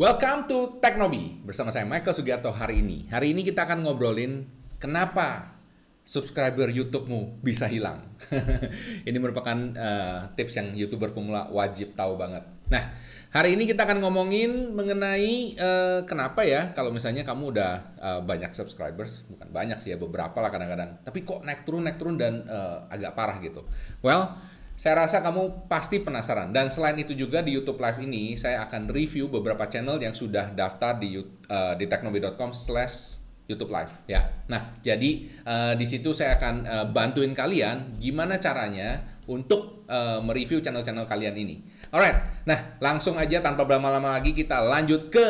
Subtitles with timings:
[0.00, 3.04] Welcome to Teknobi bersama saya Michael Sugiarto hari ini.
[3.12, 4.48] Hari ini kita akan ngobrolin
[4.80, 5.60] kenapa
[6.08, 8.08] subscriber YouTube-mu bisa hilang.
[9.08, 12.48] ini merupakan uh, tips yang YouTuber pemula wajib tahu banget.
[12.72, 12.96] Nah,
[13.28, 18.56] hari ini kita akan ngomongin mengenai uh, kenapa ya kalau misalnya kamu udah uh, banyak
[18.56, 22.48] subscribers, bukan banyak sih ya beberapa lah kadang-kadang, tapi kok naik turun naik turun dan
[22.48, 23.68] uh, agak parah gitu.
[24.00, 24.32] Well,
[24.80, 26.56] saya rasa kamu pasti penasaran.
[26.56, 30.56] Dan selain itu juga di YouTube Live ini saya akan review beberapa channel yang sudah
[30.56, 34.24] daftar di uh, di teknobi.com slash YouTube Live ya.
[34.48, 40.64] Nah, jadi uh, di situ saya akan uh, bantuin kalian gimana caranya untuk uh, mereview
[40.64, 41.60] channel-channel kalian ini.
[41.92, 45.26] Alright, nah langsung aja tanpa berlama-lama lagi kita lanjut ke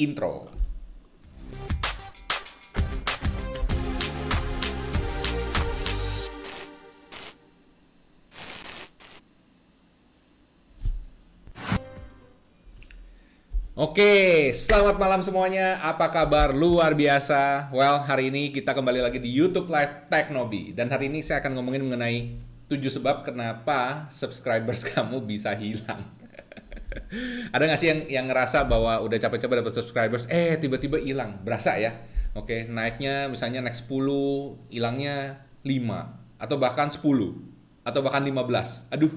[0.00, 0.53] intro.
[13.74, 15.82] Oke, selamat malam semuanya.
[15.82, 16.54] Apa kabar?
[16.54, 17.74] Luar biasa.
[17.74, 20.70] Well, hari ini kita kembali lagi di YouTube Live Teknobi.
[20.70, 22.38] Dan hari ini saya akan ngomongin mengenai
[22.70, 26.06] 7 sebab kenapa subscribers kamu bisa hilang.
[27.54, 31.42] Ada nggak sih yang yang ngerasa bahwa udah capek-capek dapat subscribers, eh tiba-tiba hilang?
[31.42, 31.98] Berasa ya?
[32.38, 37.02] Oke, naiknya misalnya naik 10, hilangnya 5 atau bahkan 10
[37.84, 38.88] atau bahkan 15.
[38.96, 39.12] Aduh,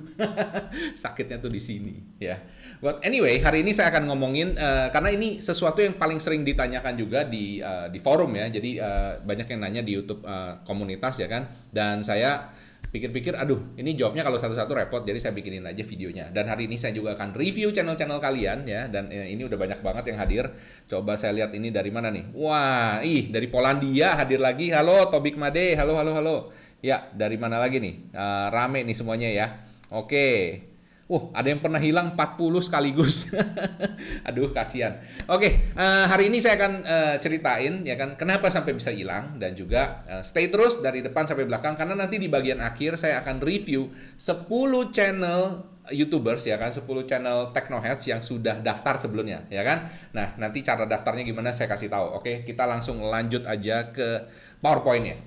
[1.01, 2.35] sakitnya tuh di sini ya.
[2.83, 6.99] But anyway, hari ini saya akan ngomongin uh, karena ini sesuatu yang paling sering ditanyakan
[6.99, 8.51] juga di uh, di forum ya.
[8.51, 11.47] Jadi uh, banyak yang nanya di YouTube uh, komunitas ya kan.
[11.71, 12.51] Dan saya
[12.87, 16.31] pikir-pikir, aduh, ini jawabnya kalau satu-satu repot, jadi saya bikinin aja videonya.
[16.31, 18.91] Dan hari ini saya juga akan review channel-channel kalian ya.
[18.91, 20.45] Dan ini udah banyak banget yang hadir.
[20.91, 22.35] Coba saya lihat ini dari mana nih?
[22.35, 24.75] Wah, ih dari Polandia hadir lagi.
[24.75, 26.37] Halo Tobik Made, halo halo halo.
[26.77, 28.13] Ya, dari mana lagi nih?
[28.13, 29.65] Uh, rame nih semuanya ya.
[29.89, 30.61] Oke.
[31.09, 33.33] Uh, ada yang pernah hilang 40 sekaligus.
[34.27, 35.01] Aduh, kasihan.
[35.25, 39.57] Oke, uh, hari ini saya akan uh, ceritain ya kan kenapa sampai bisa hilang dan
[39.57, 43.41] juga uh, stay terus dari depan sampai belakang karena nanti di bagian akhir saya akan
[43.41, 43.89] review
[44.19, 44.45] 10
[44.93, 49.89] channel YouTubers ya kan 10 channel Technoheads yang sudah daftar sebelumnya ya kan.
[50.13, 52.21] Nah, nanti cara daftarnya gimana saya kasih tahu.
[52.21, 54.29] Oke, kita langsung lanjut aja ke
[54.61, 55.26] PowerPoint-nya.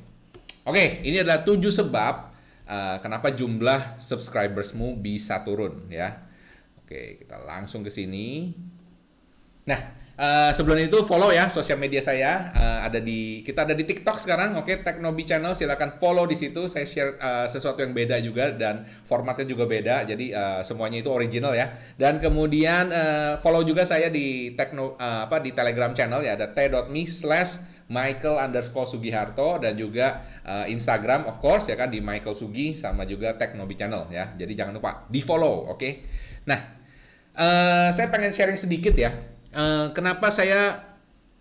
[0.69, 2.15] Oke, ini adalah tujuh sebab
[2.69, 6.21] uh, kenapa jumlah subscribersmu bisa turun ya.
[6.85, 8.53] Oke, kita langsung ke sini.
[9.65, 9.81] Nah,
[10.21, 14.21] uh, sebelum itu follow ya sosial media saya uh, ada di kita ada di TikTok
[14.21, 14.53] sekarang.
[14.61, 16.69] Oke, Teknobi Channel silakan follow di situ.
[16.69, 20.05] Saya share uh, sesuatu yang beda juga dan formatnya juga beda.
[20.05, 21.73] Jadi uh, semuanya itu original ya.
[21.97, 26.53] Dan kemudian uh, follow juga saya di Tekno uh, apa di Telegram channel ya ada
[26.53, 32.39] t.me slash Michael underscore Sugiharto dan juga uh, Instagram of course ya kan di Michael
[32.39, 34.31] Sugi sama juga Teknobi Channel ya.
[34.39, 35.77] Jadi jangan lupa di follow, oke?
[35.77, 35.93] Okay?
[36.47, 36.61] Nah,
[37.35, 39.11] uh, saya pengen sharing sedikit ya.
[39.51, 40.87] Uh, kenapa saya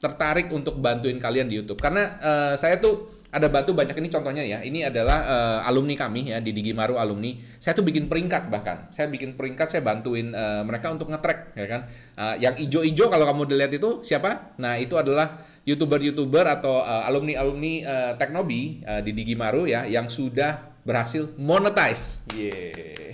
[0.01, 1.77] tertarik untuk bantuin kalian di YouTube?
[1.77, 4.59] Karena uh, saya tuh ada bantu banyak ini contohnya ya.
[4.65, 7.29] Ini adalah uh, alumni kami ya di Digimaru alumni.
[7.61, 8.89] Saya tuh bikin peringkat bahkan.
[8.89, 11.81] Saya bikin peringkat, saya bantuin uh, mereka untuk ngetrack ya kan.
[12.17, 14.57] Uh, yang ijo-ijo kalau kamu lihat itu siapa?
[14.57, 20.81] Nah, itu adalah youtuber-youtuber atau uh, alumni-alumni uh, Teknobi uh, di Digimaru ya yang sudah
[20.81, 22.25] berhasil monetize.
[22.33, 23.13] Yeah.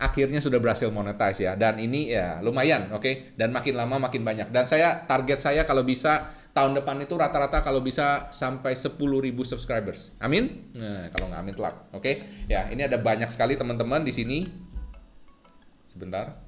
[0.00, 3.04] Akhirnya sudah berhasil monetize ya dan ini ya lumayan, oke.
[3.04, 3.14] Okay?
[3.36, 4.48] Dan makin lama makin banyak.
[4.48, 8.96] Dan saya target saya kalau bisa tahun depan itu rata-rata kalau bisa sampai 10.000
[9.44, 10.16] subscribers.
[10.24, 10.72] Amin.
[10.72, 11.76] Nah, kalau nggak amin telat.
[11.92, 12.00] Oke.
[12.00, 12.14] Okay?
[12.48, 14.48] Ya, ini ada banyak sekali teman-teman di sini.
[15.84, 16.46] Sebentar.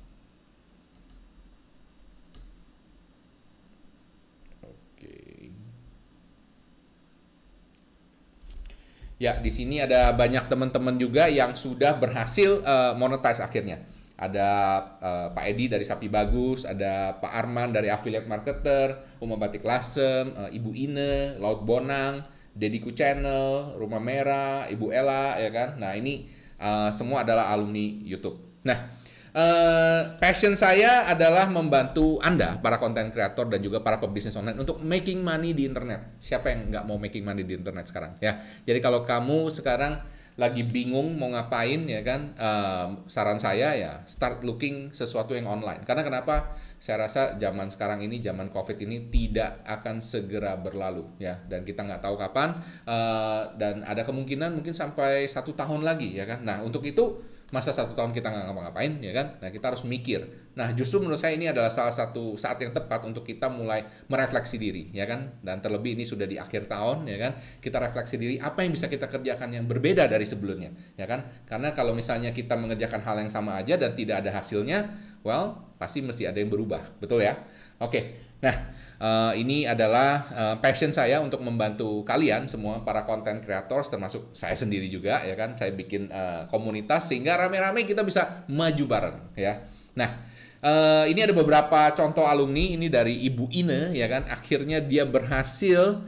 [9.18, 13.82] Ya, di sini ada banyak teman-teman juga yang sudah berhasil uh, monetize akhirnya.
[14.18, 14.50] Ada
[14.98, 20.34] uh, Pak Edi dari Sapi Bagus, ada Pak Arman dari Affiliate Marketer, Uma Batik Lasem,
[20.34, 25.78] uh, Ibu Ine, Laut Bonang, Dediku Channel, Rumah Merah, Ibu Ella, ya kan?
[25.78, 26.26] Nah, ini
[26.58, 28.58] uh, semua adalah alumni YouTube.
[28.66, 34.56] Nah, Uh, passion saya adalah membantu Anda, para konten kreator dan juga para pebisnis online
[34.58, 36.16] untuk making money di internet.
[36.18, 38.16] Siapa yang nggak mau making money di internet sekarang?
[38.18, 40.00] Ya, jadi kalau kamu sekarang
[40.38, 45.82] lagi bingung mau ngapain ya kan, uh, saran saya ya start looking sesuatu yang online.
[45.82, 46.54] Karena kenapa?
[46.78, 51.82] Saya rasa zaman sekarang ini, zaman COVID ini tidak akan segera berlalu ya, dan kita
[51.82, 52.54] nggak tahu kapan
[52.86, 56.46] uh, dan ada kemungkinan mungkin sampai satu tahun lagi ya kan.
[56.46, 59.26] Nah untuk itu masa satu tahun kita nggak ngapa-ngapain ya kan?
[59.40, 60.20] Nah kita harus mikir.
[60.52, 64.60] Nah justru menurut saya ini adalah salah satu saat yang tepat untuk kita mulai merefleksi
[64.60, 65.40] diri ya kan?
[65.40, 67.32] Dan terlebih ini sudah di akhir tahun ya kan?
[67.60, 71.24] Kita refleksi diri apa yang bisa kita kerjakan yang berbeda dari sebelumnya ya kan?
[71.48, 74.92] Karena kalau misalnya kita mengerjakan hal yang sama aja dan tidak ada hasilnya
[75.24, 77.38] well pasti mesti ada yang berubah, betul ya?
[77.80, 83.90] Oke, nah uh, ini adalah uh, passion saya untuk membantu kalian semua para content creators
[83.90, 88.84] termasuk saya sendiri juga ya kan, saya bikin uh, komunitas sehingga rame-rame kita bisa maju
[88.86, 89.64] bareng ya.
[89.94, 90.22] Nah,
[90.62, 96.02] uh, ini ada beberapa contoh alumni ini dari Ibu Ine ya kan, akhirnya dia berhasil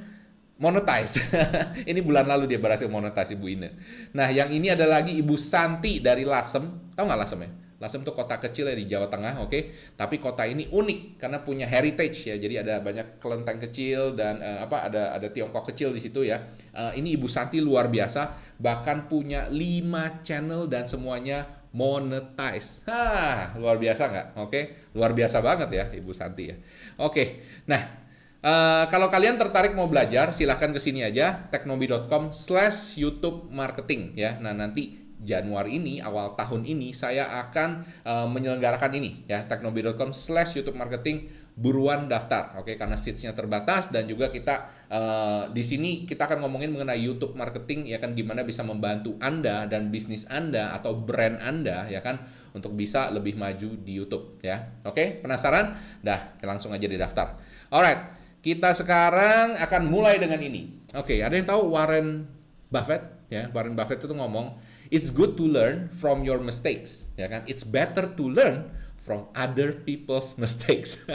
[0.61, 1.25] monetize.
[1.91, 3.69] ini bulan lalu dia berhasil monetize Ibu Ine.
[4.13, 6.93] Nah, yang ini ada lagi Ibu Santi dari Lasem.
[6.93, 7.51] Tahu nggak Lasem ya?
[7.81, 9.49] Lasem itu kota kecil ya di Jawa Tengah, oke.
[9.49, 9.63] Okay?
[9.97, 12.37] Tapi kota ini unik karena punya heritage ya.
[12.37, 16.45] Jadi ada banyak kelenteng kecil dan uh, apa ada ada Tiongkok kecil di situ ya.
[16.77, 22.85] Uh, ini Ibu Santi luar biasa, bahkan punya 5 channel dan semuanya monetize.
[22.85, 24.27] Hah, luar biasa nggak?
[24.37, 24.65] Oke, okay?
[24.93, 26.57] luar biasa banget ya Ibu Santi ya.
[27.01, 27.27] Oke, okay.
[27.65, 28.01] nah
[28.41, 34.41] Uh, kalau kalian tertarik mau belajar, silahkan ke sini aja teknobi.com slash YouTube marketing ya.
[34.41, 40.57] Nah nanti Januari ini, awal tahun ini, saya akan uh, menyelenggarakan ini ya, teknobi.com slash
[40.57, 41.29] YouTube marketing
[41.61, 42.75] buruan daftar, oke, okay?
[42.81, 47.85] karena seatsnya terbatas dan juga kita uh, di sini kita akan ngomongin mengenai YouTube marketing
[47.85, 52.17] ya kan gimana bisa membantu anda dan bisnis anda atau brand anda ya kan
[52.57, 55.07] untuk bisa lebih maju di YouTube ya, oke, okay?
[55.21, 55.77] penasaran?
[56.01, 57.37] Dah, langsung aja didaftar.
[57.69, 58.09] Alright,
[58.41, 60.81] kita sekarang akan mulai dengan ini.
[60.97, 62.25] Oke, okay, ada yang tahu Warren
[62.73, 63.53] Buffett ya?
[63.53, 64.57] Warren Buffett itu ngomong
[64.91, 67.47] It's good to learn from your mistakes, ya kan?
[67.47, 68.67] It's better to learn
[68.99, 71.07] from other people's mistakes.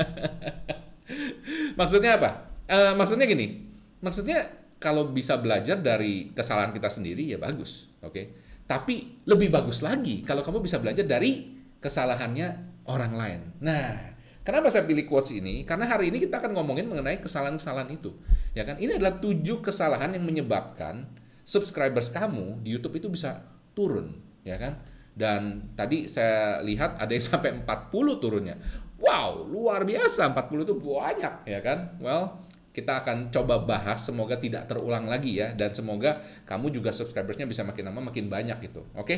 [1.80, 2.56] maksudnya apa?
[2.66, 3.68] Uh, maksudnya gini,
[4.00, 4.48] maksudnya
[4.80, 8.16] kalau bisa belajar dari kesalahan kita sendiri ya bagus, oke?
[8.16, 8.26] Okay?
[8.64, 12.48] Tapi lebih bagus lagi kalau kamu bisa belajar dari kesalahannya
[12.88, 13.42] orang lain.
[13.62, 15.66] Nah, Kenapa saya pilih quotes ini?
[15.66, 18.14] Karena hari ini kita akan ngomongin mengenai kesalahan-kesalahan itu.
[18.54, 18.78] Ya kan?
[18.78, 21.10] Ini adalah tujuh kesalahan yang menyebabkan
[21.42, 23.42] subscribers kamu di YouTube itu bisa
[23.76, 24.16] turun,
[24.48, 24.80] ya kan?
[25.16, 28.56] Dan tadi saya lihat ada yang sampai 40 turunnya.
[28.96, 32.00] Wow, luar biasa 40 itu banyak, ya kan?
[32.00, 32.46] Well,
[32.76, 37.64] kita akan coba bahas semoga tidak terulang lagi ya dan semoga kamu juga subscribersnya bisa
[37.64, 39.16] makin lama makin banyak gitu oke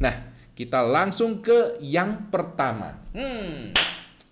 [0.00, 3.76] nah kita langsung ke yang pertama hmm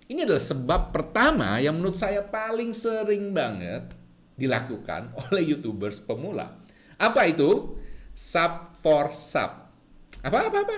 [0.08, 3.92] ini adalah sebab pertama yang menurut saya paling sering banget
[4.40, 6.56] dilakukan oleh YouTubers pemula
[6.96, 7.76] apa itu
[8.16, 9.62] sub for sub
[10.22, 10.76] apa apa apa?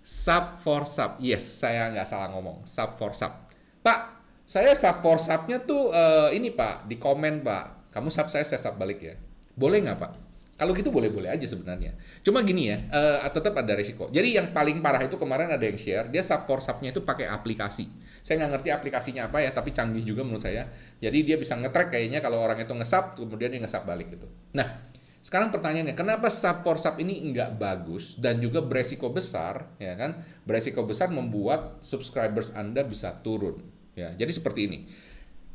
[0.00, 1.20] Sub for sub.
[1.20, 2.64] Yes, saya nggak salah ngomong.
[2.64, 3.32] Sub for sub.
[3.80, 4.00] Pak,
[4.48, 7.92] saya sub for subnya tuh uh, ini Pak, di komen Pak.
[7.92, 9.14] Kamu sub saya, saya sub balik ya.
[9.56, 10.12] Boleh nggak Pak?
[10.60, 11.96] Kalau gitu boleh-boleh aja sebenarnya.
[12.20, 14.12] Cuma gini ya, uh, tetap ada risiko.
[14.12, 17.32] Jadi yang paling parah itu kemarin ada yang share, dia sub for subnya itu pakai
[17.32, 17.88] aplikasi.
[18.20, 20.68] Saya nggak ngerti aplikasinya apa ya, tapi canggih juga menurut saya.
[21.00, 24.28] Jadi dia bisa nge-track kayaknya kalau orang itu nge-sub, kemudian dia nge-sub balik gitu.
[24.52, 24.89] Nah,
[25.20, 30.24] sekarang pertanyaannya, kenapa sub for sub ini nggak bagus dan juga beresiko besar, ya kan?
[30.48, 33.60] Beresiko besar membuat subscribers Anda bisa turun.
[33.92, 34.78] Ya, jadi seperti ini.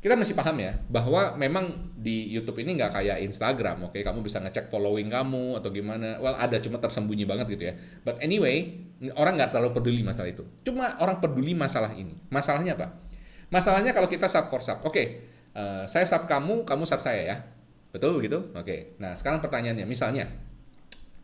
[0.06, 3.98] Kita mesti paham ya bahwa memang di YouTube ini nggak kayak Instagram, oke?
[3.98, 6.22] Kamu bisa ngecek following kamu atau gimana.
[6.22, 7.74] Well, ada cuma tersembunyi banget gitu ya.
[8.06, 8.86] But anyway,
[9.18, 10.46] orang nggak terlalu peduli masalah itu.
[10.62, 12.14] Cuma orang peduli masalah ini.
[12.30, 13.02] Masalahnya apa?
[13.50, 14.94] Masalahnya kalau kita sub for sub, oke?
[14.94, 15.26] Okay,
[15.58, 17.55] uh, eh, saya sub kamu, kamu sub saya ya
[17.96, 18.52] Betul begitu?
[18.52, 19.00] Oke.
[19.00, 20.28] Nah, sekarang pertanyaannya, misalnya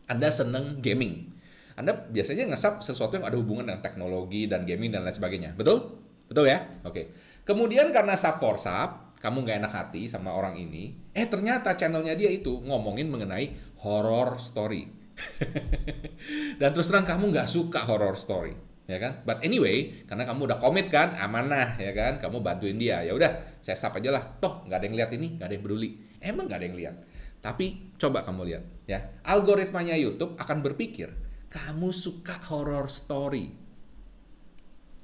[0.08, 1.28] Anda seneng gaming.
[1.76, 5.52] Anda biasanya ngesap sesuatu yang ada hubungan dengan teknologi dan gaming dan lain sebagainya.
[5.52, 6.00] Betul?
[6.32, 6.64] Betul ya?
[6.88, 7.12] Oke.
[7.44, 12.16] Kemudian karena sub for sub, kamu nggak enak hati sama orang ini, eh ternyata channelnya
[12.16, 13.52] dia itu ngomongin mengenai
[13.84, 14.88] horror story.
[16.60, 19.22] dan terus terang kamu nggak suka horror story ya kan?
[19.22, 23.62] But anyway, karena kamu udah komit kan, amanah ya kan, kamu bantuin dia, ya udah,
[23.62, 25.90] saya sap aja lah, toh nggak ada yang lihat ini, nggak ada yang peduli,
[26.22, 26.96] emang nggak ada yang lihat.
[27.42, 31.10] Tapi coba kamu lihat, ya, algoritmanya YouTube akan berpikir,
[31.50, 33.50] kamu suka horror story,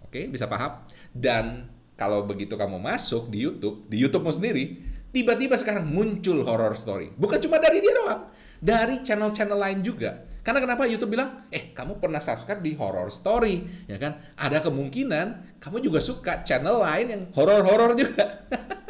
[0.07, 0.87] oke, bisa paham?
[1.11, 1.67] Dan
[1.99, 4.65] kalau begitu kamu masuk di YouTube, di YouTubemu sendiri,
[5.11, 8.31] tiba-tiba sekarang muncul horror story, bukan cuma dari dia doang,
[8.63, 13.85] dari channel-channel lain juga karena kenapa YouTube bilang, eh kamu pernah subscribe di Horror Story,
[13.85, 14.17] ya kan?
[14.33, 18.49] Ada kemungkinan kamu juga suka channel lain yang horor-horor juga.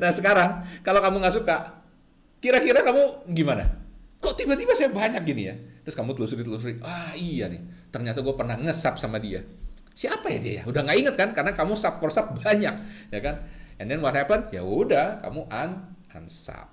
[0.00, 1.56] nah sekarang kalau kamu nggak suka,
[2.42, 3.64] kira-kira kamu gimana?
[4.20, 5.54] Kok tiba-tiba saya banyak gini ya?
[5.86, 7.62] Terus kamu telusuri-telusuri, ah iya nih,
[7.94, 9.44] ternyata gue pernah ngesap sama dia.
[9.96, 10.62] Siapa ya dia ya?
[10.68, 11.30] Udah nggak inget kan?
[11.32, 12.74] Karena kamu sub for sub banyak,
[13.08, 13.48] ya kan?
[13.80, 14.52] And then what happened?
[14.52, 15.70] Ya udah, kamu un
[16.12, 16.68] unsub.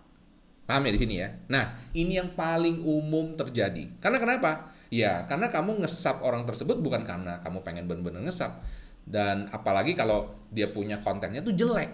[0.63, 1.30] Paham ya di sini ya?
[1.51, 4.00] Nah, ini yang paling umum terjadi.
[4.00, 4.72] Karena kenapa?
[4.88, 8.63] Ya, karena kamu ngesap orang tersebut bukan karena kamu pengen bener-bener ngesap.
[9.03, 11.92] Dan apalagi kalau dia punya kontennya tuh jelek.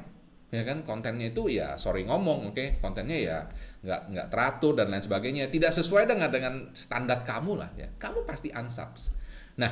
[0.50, 2.68] Ya kan, kontennya itu ya sorry ngomong, oke, okay?
[2.82, 3.38] kontennya ya
[3.86, 7.86] nggak nggak teratur dan lain sebagainya, tidak sesuai dengan dengan standar kamu lah ya.
[8.02, 9.14] Kamu pasti unsubs.
[9.62, 9.70] Nah,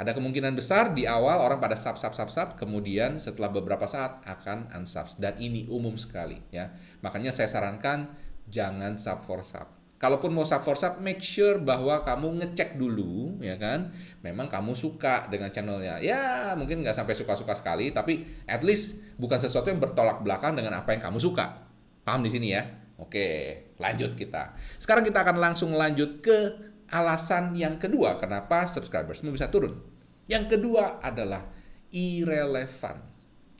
[0.00, 4.24] ada kemungkinan besar di awal orang pada sub sub sub sub kemudian setelah beberapa saat
[4.24, 6.72] akan unsubs dan ini umum sekali ya
[7.04, 8.08] makanya saya sarankan
[8.48, 9.68] jangan sub for sub
[10.00, 13.92] kalaupun mau sub for sub make sure bahwa kamu ngecek dulu ya kan
[14.24, 19.36] memang kamu suka dengan channelnya ya mungkin nggak sampai suka-suka sekali tapi at least bukan
[19.36, 21.68] sesuatu yang bertolak belakang dengan apa yang kamu suka
[22.00, 22.64] paham di sini ya
[22.96, 23.28] oke
[23.76, 29.78] lanjut kita sekarang kita akan langsung lanjut ke alasan yang kedua kenapa subscribersmu bisa turun.
[30.26, 31.46] Yang kedua adalah
[31.94, 33.02] irrelevan.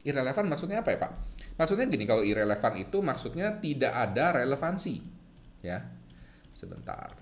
[0.02, 1.12] Irrelevan maksudnya apa ya Pak?
[1.58, 5.02] Maksudnya gini, kalau irrelevan itu maksudnya tidak ada relevansi.
[5.60, 5.84] Ya,
[6.50, 7.14] sebentar.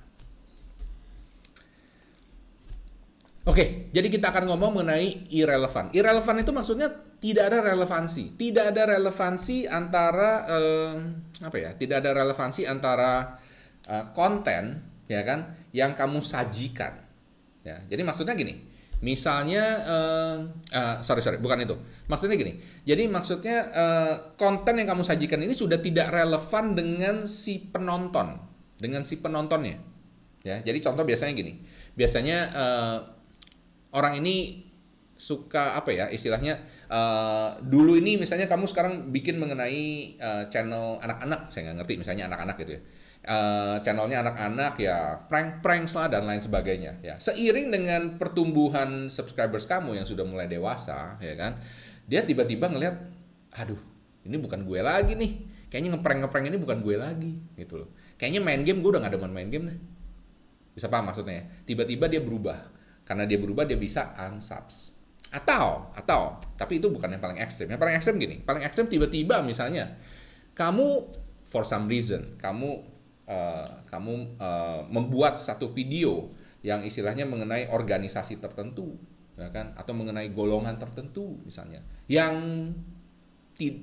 [3.49, 5.88] Oke, jadi kita akan ngomong mengenai irrelevan.
[5.97, 8.37] Irrelevan itu maksudnya tidak ada relevansi.
[8.37, 10.94] Tidak ada relevansi antara eh,
[11.40, 11.73] apa ya?
[11.73, 13.40] Tidak ada relevansi antara
[13.88, 17.00] eh, konten ya kan yang kamu sajikan
[17.64, 18.68] ya jadi maksudnya gini
[18.99, 20.37] misalnya uh,
[20.75, 25.56] uh, sorry sorry bukan itu maksudnya gini jadi maksudnya uh, konten yang kamu sajikan ini
[25.56, 28.37] sudah tidak relevan dengan si penonton
[28.78, 29.82] dengan si penontonnya.
[30.47, 31.61] Ya jadi contoh biasanya gini.
[31.99, 32.99] Biasanya uh,
[33.92, 34.64] orang ini
[35.18, 41.50] suka apa ya istilahnya uh, dulu ini misalnya kamu sekarang bikin mengenai uh, channel anak-anak
[41.50, 42.82] saya nggak ngerti misalnya anak-anak gitu ya.
[43.28, 47.18] Uh, channelnya anak-anak ya prank-prank lah dan lain sebagainya ya.
[47.18, 51.58] Seiring dengan pertumbuhan subscribers kamu yang sudah mulai dewasa ya kan
[52.06, 52.94] dia tiba-tiba ngelihat
[53.58, 53.82] aduh
[54.23, 55.58] ini bukan gue lagi nih.
[55.68, 59.14] Kayaknya ngeprank ngeprank ini bukan gue lagi gitu loh kayaknya main game gue udah gak
[59.14, 59.78] demen main game deh.
[60.75, 61.44] Bisa paham maksudnya ya?
[61.64, 62.58] Tiba-tiba dia berubah.
[63.06, 64.98] Karena dia berubah dia bisa unsubs.
[65.30, 67.70] Atau atau tapi itu bukan yang paling ekstrim.
[67.70, 69.96] Yang paling ekstrim gini paling ekstrim tiba-tiba misalnya
[70.58, 71.14] kamu
[71.46, 72.84] for some reason kamu
[73.30, 76.32] uh, kamu uh, membuat satu video
[76.64, 78.98] yang istilahnya mengenai organisasi tertentu
[79.38, 79.76] ya kan?
[79.78, 82.34] Atau mengenai golongan tertentu misalnya yang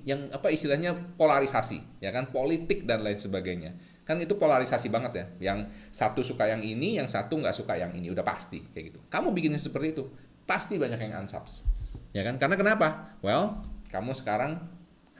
[0.07, 2.29] yang apa istilahnya polarisasi ya kan?
[2.33, 5.59] Politik dan lain sebagainya kan itu polarisasi banget ya yang
[5.89, 9.33] satu suka yang ini yang satu nggak suka yang ini udah pasti kayak gitu kamu
[9.33, 10.05] bikinnya seperti itu
[10.45, 11.65] pasti banyak yang unsubs.
[12.13, 12.39] Ya kan?
[12.39, 13.17] Karena kenapa?
[13.19, 13.59] Well,
[13.91, 14.61] kamu sekarang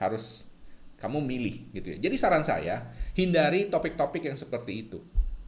[0.00, 0.48] harus
[0.96, 1.98] kamu milih gitu ya.
[2.00, 5.02] Jadi saran saya, hindari topik-topik yang seperti itu.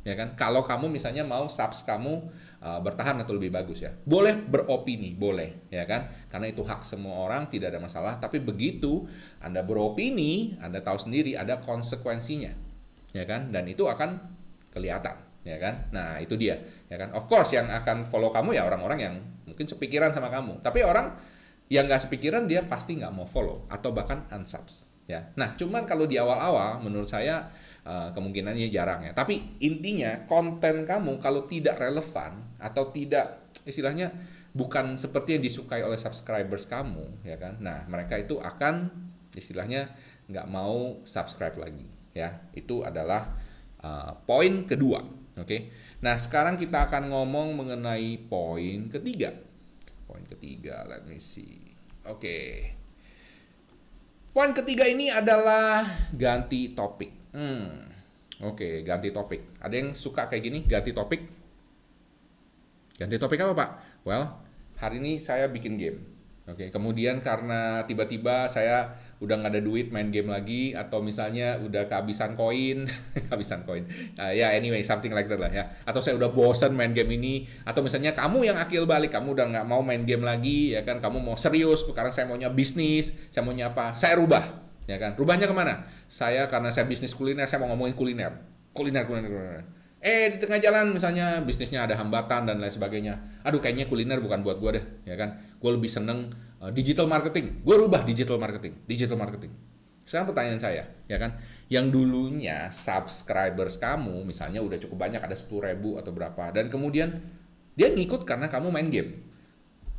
[0.05, 0.37] Ya kan?
[0.37, 2.29] Kalau kamu misalnya mau subs kamu
[2.61, 3.97] uh, bertahan atau lebih bagus ya.
[4.05, 6.13] Boleh beropini, boleh, ya kan?
[6.29, 8.21] Karena itu hak semua orang, tidak ada masalah.
[8.21, 9.09] Tapi begitu
[9.41, 12.68] Anda beropini, Anda tahu sendiri ada konsekuensinya.
[13.17, 13.53] Ya kan?
[13.53, 14.21] Dan itu akan
[14.69, 15.89] kelihatan ya kan?
[15.97, 16.61] Nah itu dia,
[16.93, 17.09] ya kan?
[17.17, 19.15] Of course yang akan follow kamu ya orang-orang yang
[19.49, 20.61] mungkin sepikiran sama kamu.
[20.61, 21.17] Tapi orang
[21.73, 25.33] yang nggak sepikiran dia pasti nggak mau follow atau bahkan unsubs, ya.
[25.37, 27.49] Nah cuman kalau di awal-awal menurut saya
[27.85, 29.13] uh, kemungkinannya jarang ya.
[29.17, 34.13] Tapi intinya konten kamu kalau tidak relevan atau tidak istilahnya
[34.53, 37.61] bukan seperti yang disukai oleh subscribers kamu, ya kan?
[37.61, 38.89] Nah mereka itu akan
[39.37, 39.93] istilahnya
[40.29, 41.85] nggak mau subscribe lagi,
[42.19, 42.51] ya.
[42.51, 43.39] Itu adalah
[43.79, 45.71] uh, poin kedua Oke.
[46.03, 49.31] Nah, sekarang kita akan ngomong mengenai poin ketiga.
[50.07, 51.75] Poin ketiga, let me see.
[52.07, 52.71] Oke.
[54.35, 57.35] Poin ketiga ini adalah ganti topik.
[57.35, 57.87] Hmm.
[58.43, 59.59] Oke, ganti topik.
[59.59, 61.23] Ada yang suka kayak gini, ganti topik?
[62.99, 63.71] Ganti topik apa, Pak?
[64.07, 64.27] Well,
[64.79, 66.03] hari ini saya bikin game.
[66.49, 71.91] Oke, kemudian karena tiba-tiba saya udah nggak ada duit main game lagi atau misalnya udah
[71.91, 72.87] kehabisan koin
[73.27, 73.91] kehabisan koin.
[74.15, 75.67] Uh, ya yeah, anyway something like that lah ya.
[75.83, 79.47] Atau saya udah bosen main game ini atau misalnya kamu yang akil balik kamu udah
[79.51, 81.03] nggak mau main game lagi ya kan?
[81.03, 83.99] Kamu mau serius sekarang saya maunya bisnis saya maunya apa?
[83.99, 84.43] Saya rubah
[84.87, 85.19] ya kan?
[85.19, 85.91] Rubahnya ke mana?
[86.07, 88.39] Saya karena saya bisnis kuliner saya mau ngomongin kuliner.
[88.71, 89.67] Kuliner kuliner kuliner.
[89.99, 93.19] Eh di tengah jalan misalnya bisnisnya ada hambatan dan lain sebagainya.
[93.43, 95.43] Aduh kayaknya kuliner bukan buat gue deh ya kan?
[95.59, 96.31] Gue lebih seneng
[96.63, 97.63] uh, digital marketing.
[97.63, 99.53] Gue rubah digital marketing digital marketing.
[100.09, 101.37] Sekarang pertanyaan saya ya kan?
[101.69, 107.21] Yang dulunya subscribers kamu misalnya udah cukup banyak ada sepuluh ribu atau berapa dan kemudian
[107.77, 109.23] dia ngikut karena kamu main game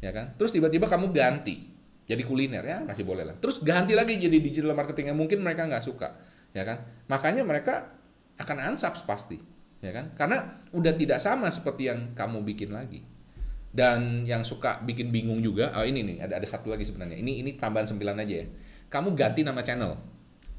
[0.01, 0.33] ya kan?
[0.35, 1.69] Terus tiba-tiba kamu ganti
[2.09, 3.37] jadi kuliner ya masih boleh lah.
[3.37, 6.17] Terus ganti lagi jadi digital marketing yang mungkin mereka nggak suka
[6.57, 6.89] ya kan?
[7.05, 7.93] Makanya mereka
[8.41, 9.37] akan unsubs pasti
[9.79, 10.17] ya kan?
[10.17, 13.05] Karena udah tidak sama seperti yang kamu bikin lagi.
[13.69, 17.21] Dan yang suka bikin bingung juga, oh ini nih, ada ada satu lagi sebenarnya.
[17.21, 18.45] Ini ini tambahan sembilan aja ya.
[18.89, 19.93] Kamu ganti nama channel.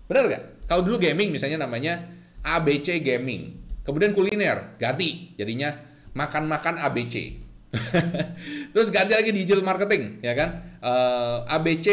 [0.07, 0.43] Benar gak?
[0.71, 2.07] Kalau dulu gaming misalnya namanya
[2.47, 3.59] ABC Gaming.
[3.83, 5.35] Kemudian kuliner, ganti.
[5.35, 5.75] Jadinya
[6.15, 7.15] makan-makan ABC.
[8.75, 10.79] Terus ganti lagi digital marketing, ya kan?
[10.83, 11.89] Uh, eh, ABC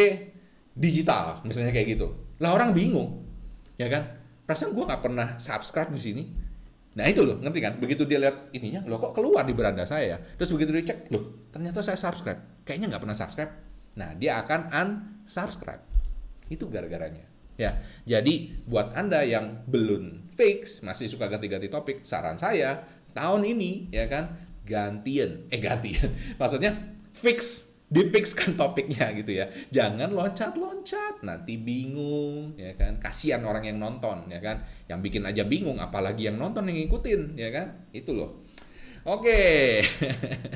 [0.78, 2.14] digital, misalnya kayak gitu.
[2.38, 3.26] Lah orang bingung,
[3.82, 4.06] ya kan?
[4.46, 6.24] Perasaan gue nggak pernah subscribe di sini
[6.98, 7.78] Nah itu loh, ngerti kan?
[7.78, 10.18] Begitu dia lihat ininya, loh kok keluar di beranda saya?
[10.18, 12.66] Terus begitu dia cek, loh ternyata saya subscribe.
[12.66, 13.52] Kayaknya nggak pernah subscribe.
[14.02, 15.86] Nah dia akan unsubscribe.
[16.50, 17.30] Itu gara-garanya.
[17.58, 22.86] Ya, jadi buat anda yang belum fix, masih suka ganti-ganti topik, saran saya
[23.18, 26.78] tahun ini ya kan gantian, eh gantian, maksudnya
[27.18, 29.48] fix difixkan topiknya gitu ya.
[29.72, 33.00] Jangan loncat-loncat, nanti bingung ya kan.
[33.00, 34.64] Kasihan orang yang nonton ya kan.
[34.92, 37.88] Yang bikin aja bingung apalagi yang nonton yang ngikutin ya kan.
[37.96, 38.44] Itu loh.
[39.08, 39.80] Oke.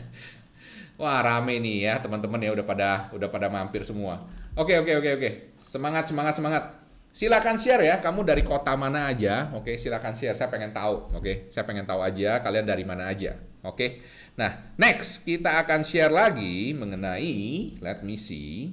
[1.02, 4.28] Wah, rame nih ya teman-teman ya udah pada udah pada mampir semua.
[4.54, 5.30] Oke, oke, oke, oke.
[5.56, 6.81] Semangat, semangat, semangat.
[7.12, 9.52] Silakan share ya, kamu dari kota mana aja.
[9.52, 10.32] Oke, silakan share.
[10.32, 11.12] Saya pengen tahu.
[11.12, 13.36] Oke, saya pengen tahu aja kalian dari mana aja.
[13.68, 14.00] Oke.
[14.40, 18.72] Nah, next kita akan share lagi mengenai let me see.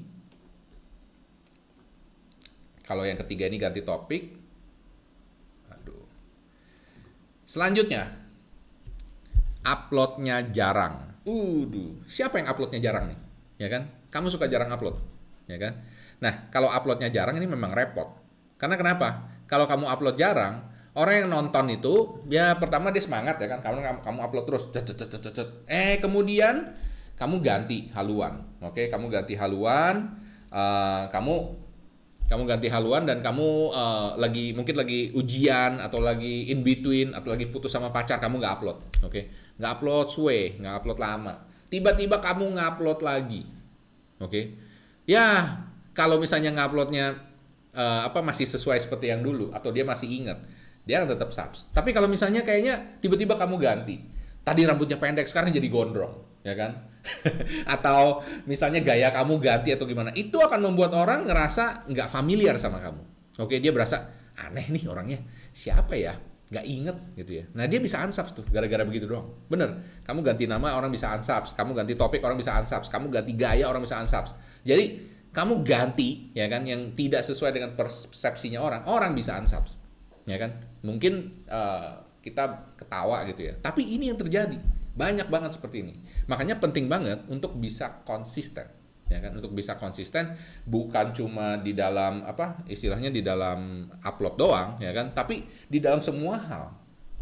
[2.87, 4.39] Kalau yang ketiga ini ganti topik.
[5.75, 6.07] Aduh.
[7.43, 8.29] Selanjutnya
[9.67, 11.19] uploadnya jarang.
[11.29, 13.21] Uduh, siapa yang uploadnya jarang nih?
[13.61, 13.91] Ya kan?
[14.09, 14.97] Kamu suka jarang upload,
[15.45, 15.85] ya kan?
[16.25, 18.28] Nah, kalau uploadnya jarang ini memang repot.
[18.59, 19.31] Karena kenapa?
[19.49, 21.95] Kalau kamu upload jarang, orang yang nonton itu
[22.27, 24.65] ya pertama dia semangat ya kan kamu kamu upload terus
[25.71, 26.75] eh kemudian
[27.15, 28.91] kamu ganti haluan oke?
[28.91, 30.19] Kamu ganti haluan
[30.51, 31.35] uh, kamu
[32.29, 37.33] kamu ganti haluan dan kamu uh, lagi mungkin lagi ujian atau lagi in between atau
[37.33, 39.21] lagi putus sama pacar kamu nggak upload oke?
[39.59, 41.35] Nggak upload suwe nggak upload lama.
[41.69, 43.43] Tiba-tiba kamu ngupload lagi
[44.19, 44.43] oke?
[45.07, 45.59] Ya
[45.95, 47.28] kalau misalnya nguploadnya
[47.79, 50.43] uh, apa masih sesuai seperti yang dulu atau dia masih ingat
[50.89, 51.69] dia akan tetap subs.
[51.69, 54.01] Tapi kalau misalnya kayaknya tiba-tiba kamu ganti,
[54.41, 56.89] tadi rambutnya pendek sekarang jadi gondrong, ya kan?
[57.77, 62.81] atau misalnya gaya kamu ganti atau gimana, itu akan membuat orang ngerasa nggak familiar sama
[62.81, 63.05] kamu.
[63.37, 64.09] Oke, dia berasa
[64.41, 65.21] aneh nih orangnya,
[65.53, 66.17] siapa ya?
[66.49, 67.45] Nggak inget gitu ya.
[67.53, 69.29] Nah dia bisa unsubs tuh gara-gara begitu doang.
[69.53, 73.37] Bener, kamu ganti nama orang bisa unsubs, kamu ganti topik orang bisa unsubs, kamu ganti
[73.37, 74.33] gaya orang bisa unsubs.
[74.65, 79.79] Jadi kamu ganti ya kan yang tidak sesuai dengan persepsinya orang, orang bisa unsubs
[80.29, 80.61] ya kan?
[80.85, 83.55] Mungkin uh, kita ketawa gitu ya.
[83.57, 84.61] Tapi ini yang terjadi.
[84.99, 85.95] Banyak banget seperti ini.
[86.27, 88.67] Makanya penting banget untuk bisa konsisten
[89.09, 89.33] ya kan?
[89.33, 90.37] Untuk bisa konsisten
[90.69, 95.15] bukan cuma di dalam apa istilahnya di dalam upload doang ya kan?
[95.15, 96.65] Tapi di dalam semua hal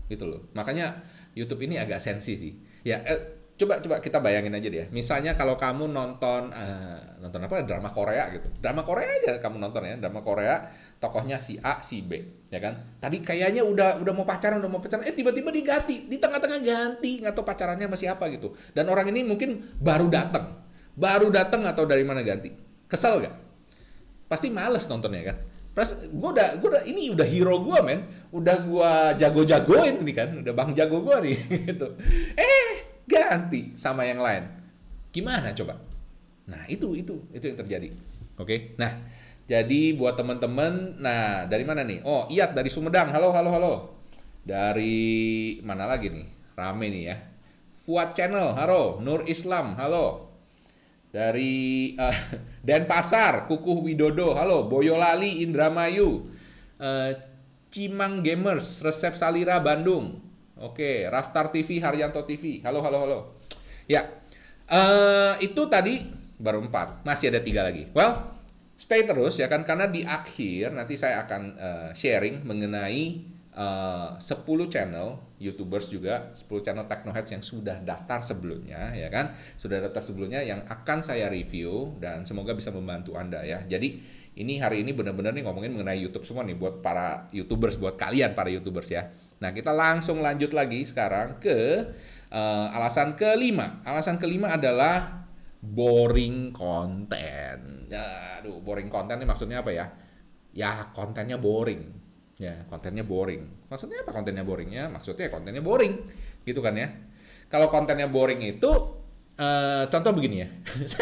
[0.08, 0.42] gitu loh.
[0.56, 1.04] Makanya
[1.36, 2.52] YouTube ini agak sensi sih.
[2.82, 4.86] Ya eh, coba coba kita bayangin aja deh.
[4.92, 8.52] Misalnya kalau kamu nonton uh, nonton apa drama Korea gitu.
[8.60, 10.68] Drama Korea aja kamu nonton ya, drama Korea
[11.00, 12.20] tokohnya si A, si B,
[12.52, 13.00] ya kan?
[13.00, 17.20] Tadi kayaknya udah udah mau pacaran, udah mau pacaran, eh tiba-tiba diganti, di tengah-tengah ganti,
[17.20, 18.52] nggak tahu pacarannya sama siapa gitu.
[18.76, 20.64] Dan orang ini mungkin baru datang.
[20.96, 22.48] Baru datang atau dari mana ganti.
[22.88, 23.34] Kesel gak?
[24.32, 25.36] Pasti males nontonnya kan?
[25.76, 28.00] Pas gue udah, gue udah, ini udah hero gue men,
[28.32, 31.36] udah gue jago-jagoin nih kan, udah bang jago gue nih
[31.68, 31.92] gitu.
[32.32, 34.44] Eh ganti sama yang lain.
[35.14, 35.78] Gimana coba?
[36.46, 37.88] Nah, itu itu itu yang terjadi.
[38.36, 38.46] Oke.
[38.46, 38.58] Okay?
[38.76, 39.02] Nah,
[39.46, 42.02] jadi buat teman-teman, nah dari mana nih?
[42.02, 43.14] Oh, Iyat dari Sumedang.
[43.14, 43.74] Halo, halo, halo.
[44.42, 46.26] Dari mana lagi nih?
[46.58, 47.16] Rame nih ya.
[47.86, 48.98] Fuad Channel, halo.
[48.98, 50.34] Nur Islam, halo.
[51.14, 52.18] Dari uh,
[52.66, 54.66] Denpasar, Kukuh Widodo, halo.
[54.66, 56.26] Boyolali, Indramayu.
[56.82, 57.14] Uh,
[57.70, 60.25] Cimang Gamers, Resep Salira, Bandung.
[60.56, 62.64] Oke, Raftar TV, Haryanto TV.
[62.64, 63.18] Halo, halo, halo.
[63.84, 64.08] Ya,
[64.72, 66.00] uh, itu tadi
[66.40, 67.04] baru empat.
[67.04, 67.92] Masih ada tiga lagi.
[67.92, 68.16] Well,
[68.80, 74.72] stay terus ya kan, karena di akhir nanti saya akan uh, sharing mengenai uh, 10
[74.72, 79.36] channel YouTubers juga, 10 channel Technoheads yang sudah daftar sebelumnya ya kan.
[79.60, 83.60] Sudah daftar sebelumnya yang akan saya review dan semoga bisa membantu Anda ya.
[83.68, 84.00] Jadi
[84.40, 88.32] ini hari ini benar-benar nih ngomongin mengenai YouTube semua nih buat para YouTubers, buat kalian
[88.32, 89.12] para YouTubers ya.
[89.36, 91.88] Nah, kita langsung lanjut lagi sekarang ke
[92.32, 93.84] uh, alasan kelima.
[93.84, 95.28] Alasan kelima adalah
[95.60, 97.88] boring konten.
[97.92, 99.86] Ya, aduh, boring konten ini maksudnya apa ya?
[100.56, 101.84] Ya, kontennya boring.
[102.40, 103.68] Ya, kontennya boring.
[103.68, 104.72] Maksudnya apa kontennya boring?
[104.72, 106.00] Ya, maksudnya kontennya boring.
[106.48, 106.88] Gitu kan ya.
[107.52, 108.70] Kalau kontennya boring itu
[109.36, 110.48] uh, contoh begini ya.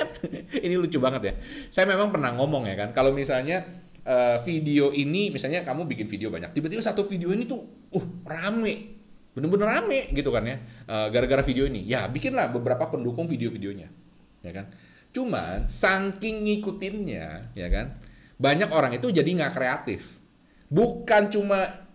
[0.66, 1.34] ini lucu banget ya.
[1.70, 3.62] Saya memang pernah ngomong ya kan, kalau misalnya
[4.04, 8.94] uh, video ini misalnya kamu bikin video banyak tiba-tiba satu video ini tuh uh rame.
[9.34, 11.86] Bener-bener rame gitu kan ya uh, gara-gara video ini.
[11.86, 13.88] Ya bikinlah beberapa pendukung video-videonya
[14.44, 14.70] ya kan?
[15.14, 17.98] Cuman saking ngikutinnya ya kan
[18.36, 20.02] banyak orang itu jadi nggak kreatif.
[20.68, 21.86] Bukan cuma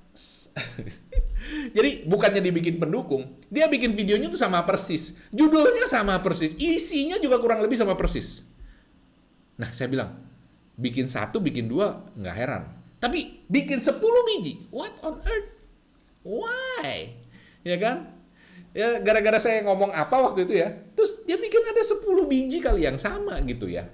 [1.75, 5.15] jadi bukannya dibikin pendukung dia bikin videonya tuh sama persis.
[5.31, 8.43] Judulnya sama persis isinya juga kurang lebih sama persis.
[9.59, 10.15] Nah saya bilang
[10.79, 12.63] bikin satu, bikin dua, nggak heran.
[13.03, 15.58] Tapi bikin sepuluh biji, what on earth?
[16.23, 17.19] Why?
[17.63, 17.97] ya kan?
[18.69, 22.85] Ya gara-gara saya ngomong apa waktu itu ya, terus dia bikin ada 10 biji kali
[22.85, 23.89] yang sama gitu ya.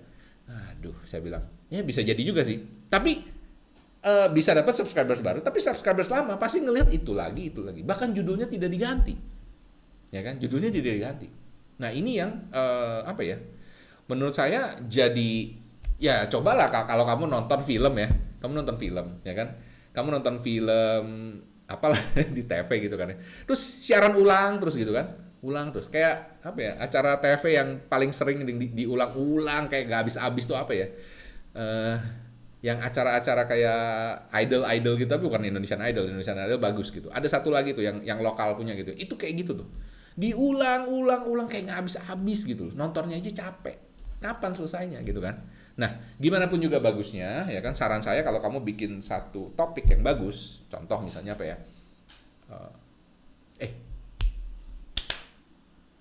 [0.46, 2.60] Aduh, saya bilang, ya bisa jadi juga sih.
[2.92, 3.24] Tapi
[4.04, 7.88] uh, bisa dapat subscribers baru, tapi subscribers lama pasti ngelihat itu lagi, itu lagi.
[7.88, 9.16] Bahkan judulnya tidak diganti.
[10.12, 10.38] Ya kan?
[10.44, 11.28] Judulnya tidak diganti.
[11.80, 13.40] Nah, ini yang uh, apa ya?
[14.12, 15.56] Menurut saya jadi
[15.98, 18.12] ya cobalah kalau kamu nonton film ya.
[18.44, 19.56] Kamu nonton film, ya kan?
[19.96, 21.06] Kamu nonton film
[21.66, 21.98] apalah
[22.36, 23.18] di TV gitu kan ya.
[23.50, 25.18] Terus siaran ulang terus gitu kan.
[25.46, 26.72] Ulang terus kayak apa ya?
[26.82, 30.88] Acara TV yang paling sering di, diulang-ulang kayak gak habis-habis tuh apa ya?
[31.56, 31.98] Uh,
[32.66, 33.82] yang acara-acara kayak
[34.42, 37.14] idol-idol gitu tapi bukan Indonesian Idol, Indonesian Idol bagus gitu.
[37.14, 38.90] Ada satu lagi tuh yang yang lokal punya gitu.
[38.98, 39.70] Itu kayak gitu tuh.
[40.18, 42.74] Diulang-ulang-ulang kayak nggak habis-habis gitu.
[42.74, 43.78] Nontonnya aja capek.
[44.18, 45.46] Kapan selesainya gitu kan?
[45.76, 47.76] Nah, gimana pun juga bagusnya, ya kan?
[47.76, 51.58] Saran saya kalau kamu bikin satu topik yang bagus, contoh misalnya apa ya?
[52.48, 52.72] Uh,
[53.60, 53.72] eh,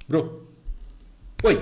[0.07, 0.47] bro,
[1.43, 1.59] woi,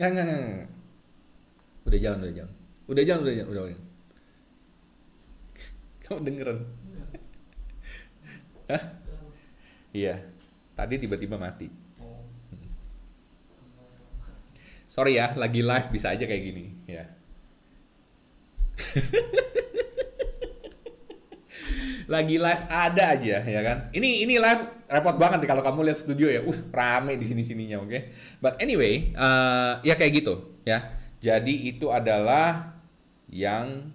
[0.00, 0.68] Enggak, enggak, enggak.
[1.84, 2.54] Udah jalan, udah jalan.
[2.88, 3.84] Udah jalan, udah jalan, udah jalan.
[6.00, 6.58] Kamu dengeran?
[8.72, 8.82] Hah?
[9.92, 10.29] Iya.
[10.80, 11.68] Tadi tiba-tiba mati.
[14.88, 17.04] Sorry ya, lagi live bisa aja kayak gini, ya.
[22.16, 23.92] lagi live ada aja ya kan.
[23.92, 26.40] Ini ini live repot banget nih kalau kamu lihat studio ya.
[26.40, 27.92] Uh, rame di sini sininya, oke.
[27.92, 28.08] Okay?
[28.40, 30.96] But anyway, uh, ya kayak gitu ya.
[31.20, 32.72] Jadi itu adalah
[33.28, 33.92] yang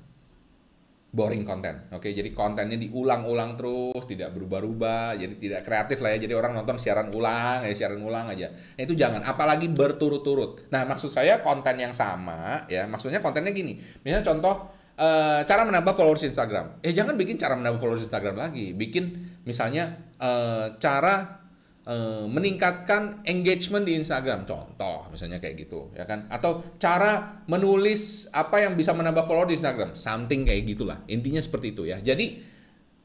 [1.16, 1.88] boring konten.
[1.96, 6.28] Oke, jadi kontennya diulang-ulang terus, tidak berubah-ubah, jadi tidak kreatif lah ya.
[6.28, 8.52] Jadi orang nonton siaran ulang, ya siaran ulang aja.
[8.52, 10.68] Nah, itu jangan, apalagi berturut-turut.
[10.76, 13.80] Nah, maksud saya konten yang sama ya, maksudnya kontennya gini.
[14.04, 16.84] Misalnya contoh uh, cara menambah followers Instagram.
[16.84, 18.76] Eh jangan bikin cara menambah followers Instagram lagi.
[18.76, 19.16] Bikin
[19.48, 21.45] misalnya uh, cara
[21.86, 24.50] Eh, meningkatkan engagement di Instagram.
[24.50, 26.26] Contoh misalnya kayak gitu ya kan?
[26.34, 29.94] Atau cara menulis apa yang bisa menambah follower di Instagram.
[29.94, 31.06] Something kayak gitulah.
[31.06, 32.02] Intinya seperti itu ya.
[32.02, 32.42] Jadi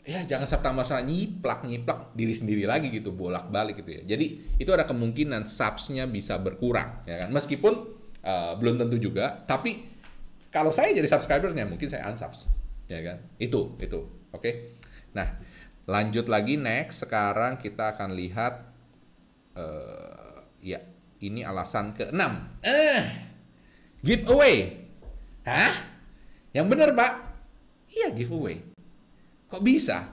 [0.01, 4.16] ya jangan serta masalah nyiplak nyiplak diri sendiri lagi gitu bolak balik gitu ya.
[4.16, 7.37] Jadi itu ada kemungkinan subsnya bisa berkurang ya kan?
[7.37, 7.85] Meskipun
[8.25, 9.93] uh, belum tentu juga tapi
[10.49, 12.49] kalau saya jadi subscribersnya mungkin saya unsubs
[12.88, 13.21] ya kan?
[13.37, 14.09] Itu itu.
[14.33, 14.40] Oke?
[14.40, 14.53] Okay?
[15.12, 15.37] nah
[15.85, 16.57] lanjut lagi.
[16.57, 18.70] Next sekarang kita akan lihat
[19.57, 20.79] uh, ya
[21.21, 23.05] ini alasan keenam eh
[24.01, 24.87] giveaway
[25.45, 25.75] hah
[26.53, 27.13] yang benar pak
[27.93, 28.61] iya giveaway
[29.51, 30.11] kok bisa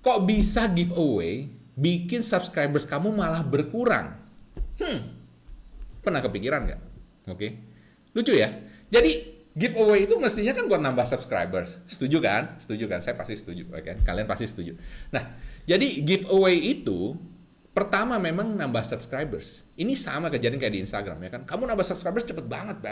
[0.00, 4.16] kok bisa giveaway bikin subscribers kamu malah berkurang
[4.80, 5.00] hmm
[6.00, 6.80] pernah kepikiran nggak
[7.28, 7.50] oke okay.
[8.16, 8.48] lucu ya
[8.90, 11.78] jadi giveaway itu mestinya kan buat nambah subscribers.
[11.90, 12.54] Setuju kan?
[12.62, 13.02] Setuju kan?
[13.02, 13.82] Saya pasti setuju, oke?
[13.82, 13.94] Okay?
[14.02, 14.78] Kalian pasti setuju.
[15.10, 15.26] Nah,
[15.66, 17.18] jadi giveaway itu
[17.70, 19.62] Pertama memang nambah subscribers.
[19.78, 21.42] Ini sama kejadian kayak di Instagram ya kan.
[21.46, 22.82] Kamu nambah subscribers cepet banget,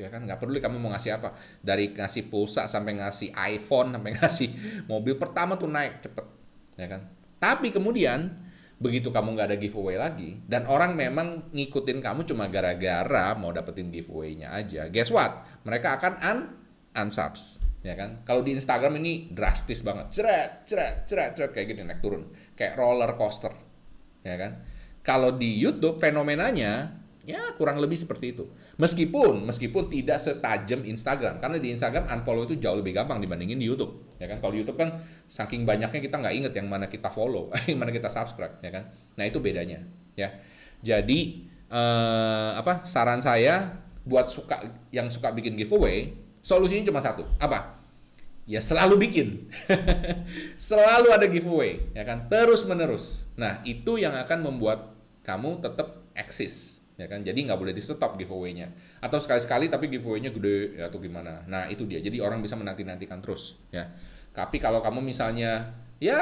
[0.00, 0.24] ya kan.
[0.24, 1.36] Nggak peduli kamu mau ngasih apa.
[1.60, 4.48] Dari ngasih pulsa sampai ngasih iPhone sampai ngasih
[4.88, 6.26] mobil pertama tuh naik cepet,
[6.80, 7.04] ya kan.
[7.36, 8.48] Tapi kemudian
[8.80, 13.92] begitu kamu nggak ada giveaway lagi dan orang memang ngikutin kamu cuma gara-gara mau dapetin
[13.92, 14.88] giveaway-nya aja.
[14.88, 15.36] Guess what?
[15.68, 16.38] Mereka akan un
[16.96, 18.24] unsubs ya kan?
[18.28, 20.12] Kalau di Instagram ini drastis banget.
[20.12, 22.28] Ceret ceret ceret ceret kayak gini naik turun.
[22.56, 23.52] Kayak roller coaster.
[24.20, 24.60] Ya kan?
[25.00, 28.44] Kalau di YouTube fenomenanya ya kurang lebih seperti itu.
[28.76, 31.40] Meskipun meskipun tidak setajam Instagram.
[31.40, 34.12] Karena di Instagram unfollow itu jauh lebih gampang dibandingin di YouTube.
[34.20, 34.44] Ya kan?
[34.44, 38.12] Kalau YouTube kan saking banyaknya kita nggak inget yang mana kita follow yang mana kita
[38.12, 38.92] subscribe ya kan?
[39.16, 39.80] Nah itu bedanya.
[40.16, 40.36] Ya.
[40.80, 47.28] Jadi eh, apa saran saya buat suka yang suka bikin giveaway Solusinya cuma satu.
[47.36, 47.80] Apa?
[48.48, 49.46] Ya selalu bikin.
[50.58, 52.26] selalu ada giveaway, ya kan?
[52.26, 53.30] Terus menerus.
[53.38, 57.22] Nah, itu yang akan membuat kamu tetap eksis, ya kan?
[57.22, 58.72] Jadi nggak boleh di stop giveaway-nya.
[58.98, 61.46] Atau sekali-sekali tapi giveaway-nya gede ya, atau gimana.
[61.46, 62.02] Nah, itu dia.
[62.02, 63.86] Jadi orang bisa menanti-nantikan terus, ya.
[64.34, 66.16] Tapi kalau kamu misalnya ya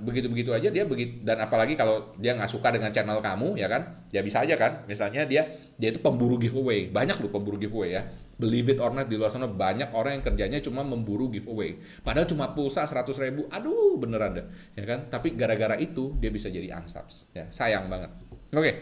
[0.00, 4.08] begitu-begitu aja dia begitu dan apalagi kalau dia nggak suka dengan channel kamu ya kan
[4.08, 5.44] ya bisa aja kan misalnya dia
[5.76, 9.34] dia itu pemburu giveaway banyak loh pemburu giveaway ya believe it or not di luar
[9.34, 11.76] sana banyak orang yang kerjanya cuma memburu giveaway.
[12.00, 13.50] Padahal cuma pulsa 100 ribu.
[13.50, 14.46] Aduh beneran deh.
[14.78, 15.10] Ya kan?
[15.10, 17.28] Tapi gara-gara itu dia bisa jadi unsubs.
[17.34, 18.14] Ya sayang banget.
[18.30, 18.74] Oke okay.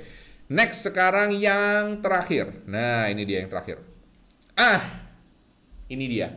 [0.52, 2.68] next sekarang yang terakhir.
[2.68, 3.80] Nah ini dia yang terakhir.
[4.54, 5.08] Ah
[5.88, 6.36] ini dia.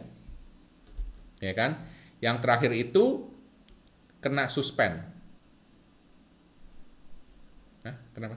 [1.44, 1.84] Ya kan?
[2.24, 3.32] Yang terakhir itu
[4.24, 5.00] kena suspend.
[7.84, 7.96] Hah?
[8.12, 8.36] Kenapa?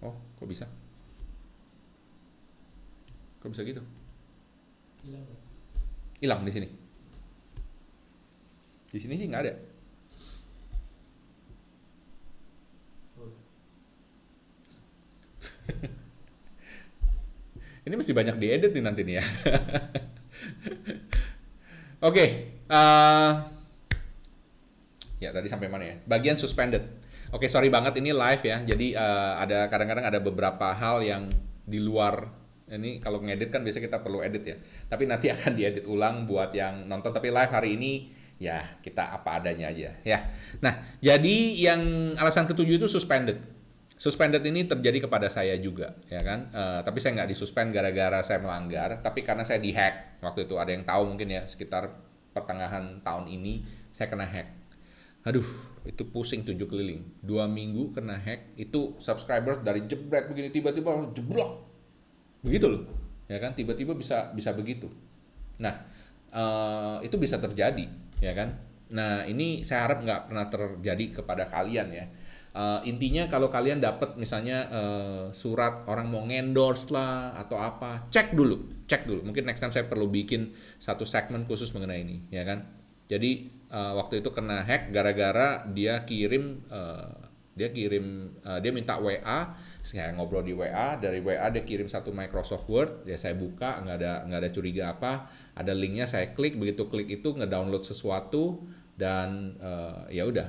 [0.00, 0.64] Oh, kok bisa?
[3.44, 3.84] Kok bisa gitu?
[5.04, 5.24] Hilang?
[6.20, 6.68] Hilang di sini.
[8.88, 9.52] Di sini sih nggak ada.
[13.20, 13.32] Oh,
[17.86, 19.24] Ini mesti banyak diedit nih nanti nih ya.
[22.08, 22.24] Oke,
[22.56, 23.32] eh,
[25.20, 25.96] ya tadi sampai mana ya?
[26.08, 26.99] Bagian suspended.
[27.30, 28.58] Oke, sorry banget ini live ya.
[28.66, 31.30] Jadi eh, ada kadang-kadang ada beberapa hal yang
[31.62, 32.26] di luar
[32.70, 34.56] ini kalau ngedit kan biasa kita perlu edit ya.
[34.90, 37.14] Tapi nanti akan diedit ulang buat yang nonton.
[37.14, 37.92] Tapi live hari ini
[38.42, 40.18] ya kita apa adanya aja ya.
[40.58, 41.80] Nah, jadi yang
[42.18, 43.38] alasan ketujuh itu suspended.
[44.00, 46.48] Suspended ini terjadi kepada saya juga, ya kan?
[46.50, 50.56] Eh, tapi saya nggak disuspend gara-gara saya melanggar, tapi karena saya dihack waktu itu.
[50.56, 52.00] Ada yang tahu mungkin ya, sekitar
[52.32, 54.48] pertengahan tahun ini saya kena hack.
[55.28, 55.44] Aduh,
[55.84, 57.04] itu pusing tujuh keliling.
[57.24, 61.66] Dua minggu kena hack, itu subscribers dari jebret begini tiba-tiba jeblok.
[62.44, 62.82] Begitu loh,
[63.28, 63.52] ya kan?
[63.56, 64.88] Tiba-tiba bisa bisa begitu.
[65.60, 65.84] Nah,
[66.32, 67.84] eh, itu bisa terjadi,
[68.20, 68.60] ya kan?
[68.90, 72.06] Nah, ini saya harap nggak pernah terjadi kepada kalian ya.
[72.50, 78.34] Uh, intinya kalau kalian dapat misalnya uh, surat orang mau endorse lah atau apa, cek
[78.34, 79.22] dulu, cek dulu.
[79.22, 80.50] Mungkin next time saya perlu bikin
[80.82, 82.66] satu segmen khusus mengenai ini, ya kan?
[83.06, 88.96] Jadi uh, waktu itu kena hack gara-gara dia kirim uh, dia kirim uh, dia minta
[88.96, 89.52] WA,
[89.82, 93.96] saya ngobrol di WA, dari WA dia kirim satu Microsoft Word, ya saya buka nggak
[94.00, 95.28] ada nggak ada curiga apa,
[95.58, 98.64] ada linknya saya klik, begitu klik itu ngedownload sesuatu
[98.96, 100.48] dan uh, ya udah.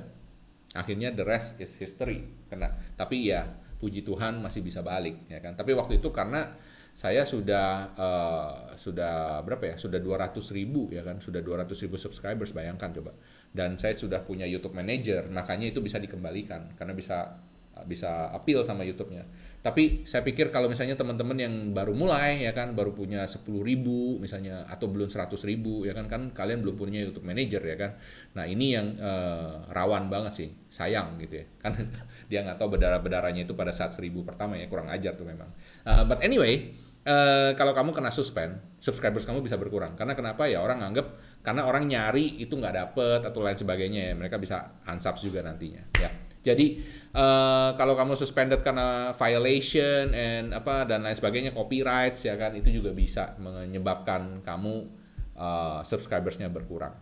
[0.71, 2.71] Akhirnya the rest is history kena.
[2.95, 3.43] Tapi ya
[3.75, 5.57] puji Tuhan masih bisa balik ya kan.
[5.59, 6.55] Tapi waktu itu karena
[6.91, 9.75] saya sudah uh, sudah berapa ya?
[9.79, 11.17] Sudah 200 ribu ya kan?
[11.23, 13.15] Sudah 200 ribu subscribers bayangkan coba.
[13.51, 16.75] Dan saya sudah punya YouTube Manager makanya itu bisa dikembalikan.
[16.75, 17.41] Karena bisa
[17.85, 19.25] bisa appeal sama YouTube-nya.
[19.61, 24.17] Tapi saya pikir kalau misalnya teman-teman yang baru mulai ya kan baru punya 10 ribu
[24.17, 27.91] misalnya atau belum 100 ribu ya kan kan kalian belum punya YouTube Manager ya kan.
[28.33, 31.77] Nah ini yang uh, rawan banget sih sayang gitu ya kan
[32.29, 35.53] dia nggak tahu berdarah berdarahnya itu pada saat 1000 pertama ya kurang ajar tuh memang.
[35.85, 39.97] Uh, but anyway Uh, kalau kamu kena suspend, subscribers kamu bisa berkurang.
[39.97, 41.07] Karena kenapa ya orang nganggep
[41.41, 45.81] karena orang nyari itu nggak dapet atau lain sebagainya ya mereka bisa unsubs juga nantinya
[45.97, 46.30] ya.
[46.41, 46.81] Jadi
[47.13, 52.73] uh, kalau kamu suspended karena violation and apa dan lain sebagainya copyright ya kan itu
[52.73, 54.89] juga bisa menyebabkan kamu
[55.37, 56.97] uh, subscribersnya berkurang.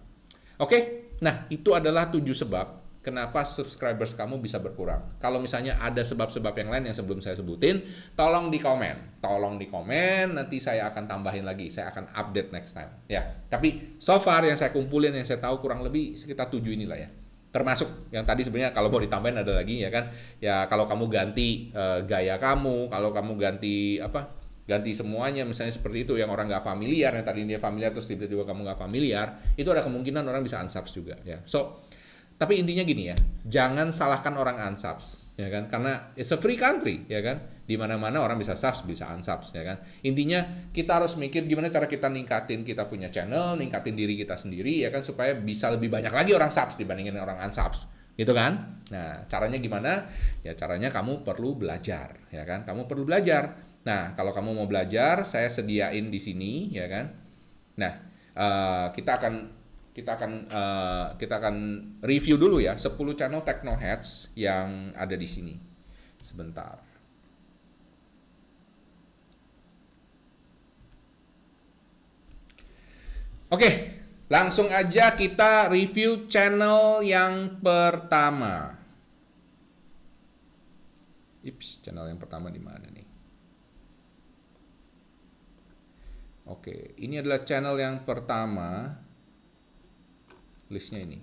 [0.59, 0.81] Oke, okay?
[1.23, 5.15] nah itu adalah tujuh sebab kenapa subscribers kamu bisa berkurang.
[5.23, 7.79] Kalau misalnya ada sebab-sebab yang lain yang sebelum saya sebutin,
[8.19, 10.35] tolong di komen, tolong di komen.
[10.35, 12.91] Nanti saya akan tambahin lagi, saya akan update next time.
[13.07, 16.99] Ya, tapi so far yang saya kumpulin yang saya tahu kurang lebih sekitar tujuh inilah
[16.99, 17.09] ya
[17.49, 20.13] termasuk yang tadi sebenarnya kalau mau ditambahin ada lagi ya kan?
[20.37, 24.37] Ya kalau kamu ganti uh, gaya kamu kalau kamu ganti apa
[24.69, 28.45] ganti semuanya misalnya seperti itu yang orang nggak familiar yang tadi dia familiar terus tiba-tiba
[28.45, 31.41] kamu nggak familiar itu ada kemungkinan orang bisa unsubs juga ya.
[31.49, 31.85] So
[32.37, 33.17] tapi intinya gini ya
[33.49, 35.67] jangan salahkan orang unsubs ya kan?
[35.73, 39.53] Karena it's a free country ya kan di mana mana orang bisa subs bisa unsubs
[39.53, 39.77] ya kan?
[40.01, 40.41] Intinya
[40.73, 44.89] kita harus mikir gimana cara kita ningkatin kita punya channel ningkatin diri kita sendiri ya
[44.89, 45.05] kan?
[45.05, 47.85] Supaya bisa lebih banyak lagi orang subs dibandingin orang unsubs.
[48.17, 48.81] Gitu kan?
[48.89, 50.09] Nah caranya gimana?
[50.41, 52.65] Ya caranya kamu perlu belajar ya kan?
[52.65, 53.61] Kamu perlu belajar.
[53.85, 57.05] Nah kalau kamu mau belajar saya sediain di sini ya kan?
[57.77, 57.93] Nah
[58.33, 59.33] uh, kita akan
[59.93, 61.55] kita akan uh, kita akan
[62.01, 65.53] review dulu ya 10 channel techno heads yang ada di sini.
[66.17, 66.88] Sebentar.
[73.49, 73.97] Oke,
[74.29, 78.77] langsung aja kita review channel yang pertama.
[81.41, 83.07] Ips, channel yang pertama di mana nih?
[86.45, 88.93] Oke, ini adalah channel yang pertama
[90.69, 91.17] listnya ini.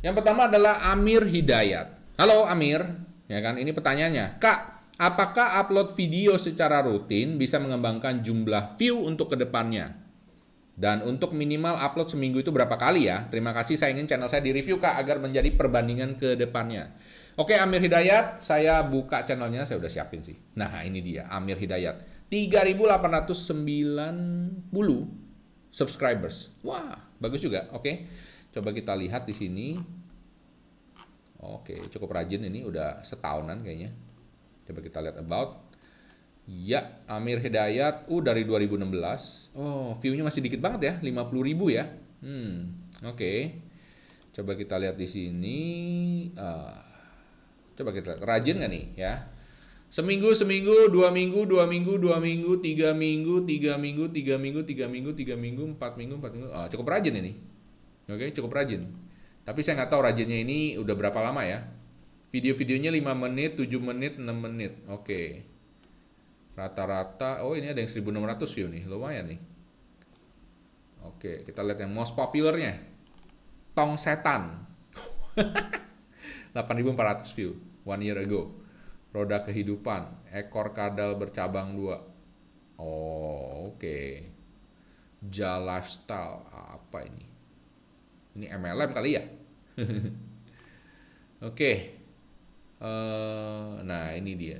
[0.00, 2.16] Yang pertama adalah Amir Hidayat.
[2.16, 2.88] Halo Amir,
[3.28, 3.60] ya kan?
[3.60, 4.60] Ini pertanyaannya, Kak,
[4.96, 10.01] apakah upload video secara rutin bisa mengembangkan jumlah view untuk ke depannya?
[10.82, 13.30] Dan untuk minimal upload seminggu itu berapa kali ya?
[13.30, 16.90] Terima kasih, saya ingin channel saya di-review Kak agar menjadi perbandingan ke depannya.
[17.38, 20.34] Oke Amir Hidayat, saya buka channelnya, saya udah siapin sih.
[20.58, 22.26] Nah ini dia, Amir Hidayat.
[22.34, 23.30] 3890
[25.70, 26.50] subscribers.
[26.66, 27.70] Wah, bagus juga.
[27.70, 28.10] Oke.
[28.50, 29.78] Coba kita lihat di sini.
[31.46, 33.94] Oke, cukup rajin ini udah setahunan kayaknya.
[34.66, 35.61] Coba kita lihat about.
[36.52, 39.56] Ya, Amir Hidayat uh dari 2016.
[39.56, 41.88] Oh, view-nya masih dikit banget ya, 50 ribu ya.
[42.20, 43.56] Hmm, oke.
[44.36, 45.60] Coba kita lihat di sini.
[46.36, 46.76] Uh,
[47.72, 48.24] coba kita lihat.
[48.28, 49.32] rajin nggak nih ya?
[49.92, 54.86] Seminggu, seminggu, dua minggu, dua minggu, dua minggu, tiga minggu, tiga minggu, tiga minggu, tiga
[54.88, 56.48] minggu, tiga minggu, empat minggu, empat minggu.
[56.52, 57.32] Ah, cukup rajin ini.
[58.08, 58.88] Oke, cukup rajin.
[59.44, 61.64] Tapi saya nggak tahu rajinnya ini udah berapa lama ya.
[62.32, 64.72] Video-videonya 5 menit, 7 menit, 6 menit.
[64.88, 65.51] Oke.
[66.52, 69.40] Rata-rata, oh ini ada yang 1600 view nih, lumayan nih.
[71.02, 72.78] Oke, kita lihat yang most popularnya.
[73.72, 74.68] Tong Setan.
[76.52, 77.56] 8400 view,
[77.88, 78.52] one year ago.
[79.12, 82.00] Roda Kehidupan, Ekor Kadal Bercabang dua.
[82.80, 83.80] Oh, oke.
[83.80, 84.32] Okay.
[85.28, 87.26] Ja Lifestyle, apa ini?
[88.32, 89.24] Ini MLM kali ya?
[89.84, 91.52] oke.
[91.52, 91.76] Okay.
[92.80, 94.58] Uh, eh, nah, ini dia.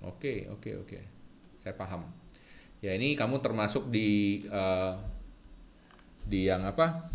[0.00, 0.88] Oke, okay, oke, okay, oke.
[0.88, 1.02] Okay.
[1.60, 2.08] Saya paham.
[2.80, 4.96] Ya, ini kamu termasuk di uh,
[6.24, 7.12] di yang apa?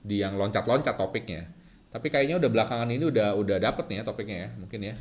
[0.00, 1.44] Di yang loncat-loncat topiknya.
[1.92, 4.96] Tapi kayaknya udah belakangan ini udah udah dapet nih ya topiknya ya, mungkin ya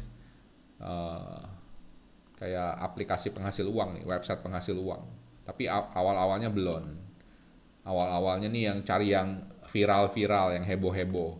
[0.83, 1.39] uh,
[2.35, 5.05] kayak aplikasi penghasil uang nih, website penghasil uang.
[5.47, 6.99] Tapi awal-awalnya belum.
[7.87, 11.37] Awal-awalnya nih yang cari yang viral-viral, yang heboh-heboh.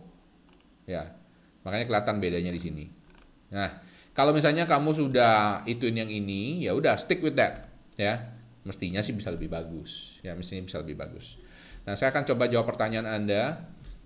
[0.88, 1.12] Ya,
[1.66, 2.84] makanya kelihatan bedanya di sini.
[3.52, 3.68] Nah,
[4.12, 8.32] kalau misalnya kamu sudah ituin yang ini, ya udah stick with that, ya.
[8.62, 11.34] Mestinya sih bisa lebih bagus, ya mestinya bisa lebih bagus.
[11.82, 13.58] Nah, saya akan coba jawab pertanyaan Anda.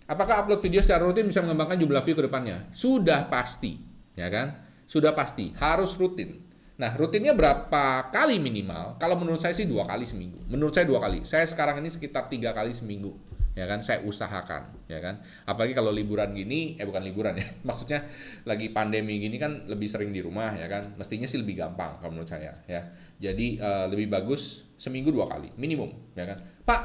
[0.09, 2.65] Apakah upload video secara rutin bisa mengembangkan jumlah view ke depannya?
[2.73, 3.77] Sudah pasti,
[4.17, 4.67] ya kan?
[4.87, 6.47] sudah pasti harus rutin.
[6.77, 9.01] Nah, rutinnya berapa kali minimal?
[9.01, 10.45] Kalau menurut saya sih dua kali seminggu.
[10.47, 11.25] Menurut saya dua kali.
[11.27, 13.17] Saya sekarang ini sekitar tiga kali seminggu,
[13.57, 13.81] ya kan?
[13.81, 15.25] Saya usahakan, ya kan?
[15.49, 18.05] Apalagi kalau liburan gini, eh bukan liburan ya, maksudnya
[18.45, 20.93] lagi pandemi gini kan lebih sering di rumah, ya kan?
[21.01, 22.85] Mestinya sih lebih gampang kalau menurut saya, ya.
[23.17, 26.39] Jadi uh, lebih bagus seminggu dua kali, minimum, ya kan?
[26.69, 26.81] Pak,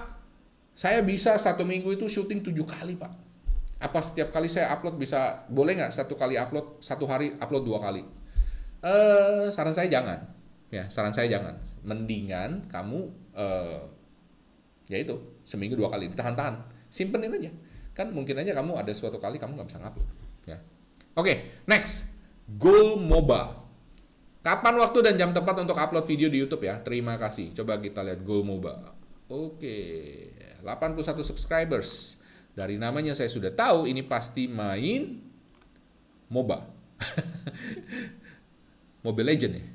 [0.73, 3.31] saya bisa satu minggu itu syuting tujuh kali, Pak
[3.81, 7.81] apa setiap kali saya upload bisa boleh nggak satu kali upload satu hari upload dua
[7.81, 8.05] kali
[8.86, 10.21] eh saran saya jangan
[10.69, 13.89] ya saran saya jangan mendingan kamu uh,
[14.86, 17.51] ya itu seminggu dua kali ditahan-tahan simpenin aja
[17.91, 20.10] kan mungkin aja kamu ada suatu kali kamu nggak bisa ngupload
[20.47, 20.58] ya
[21.17, 21.36] oke okay,
[21.67, 22.08] next
[22.58, 23.62] goal moba
[24.41, 28.01] kapan waktu dan jam tepat untuk upload video di YouTube ya terima kasih coba kita
[28.01, 28.95] lihat goal moba
[29.27, 30.32] oke okay.
[30.62, 35.32] 81 subscribers dari namanya saya sudah tahu ini pasti main
[36.32, 36.58] MOBA.
[39.06, 39.65] Mobile Legend ya?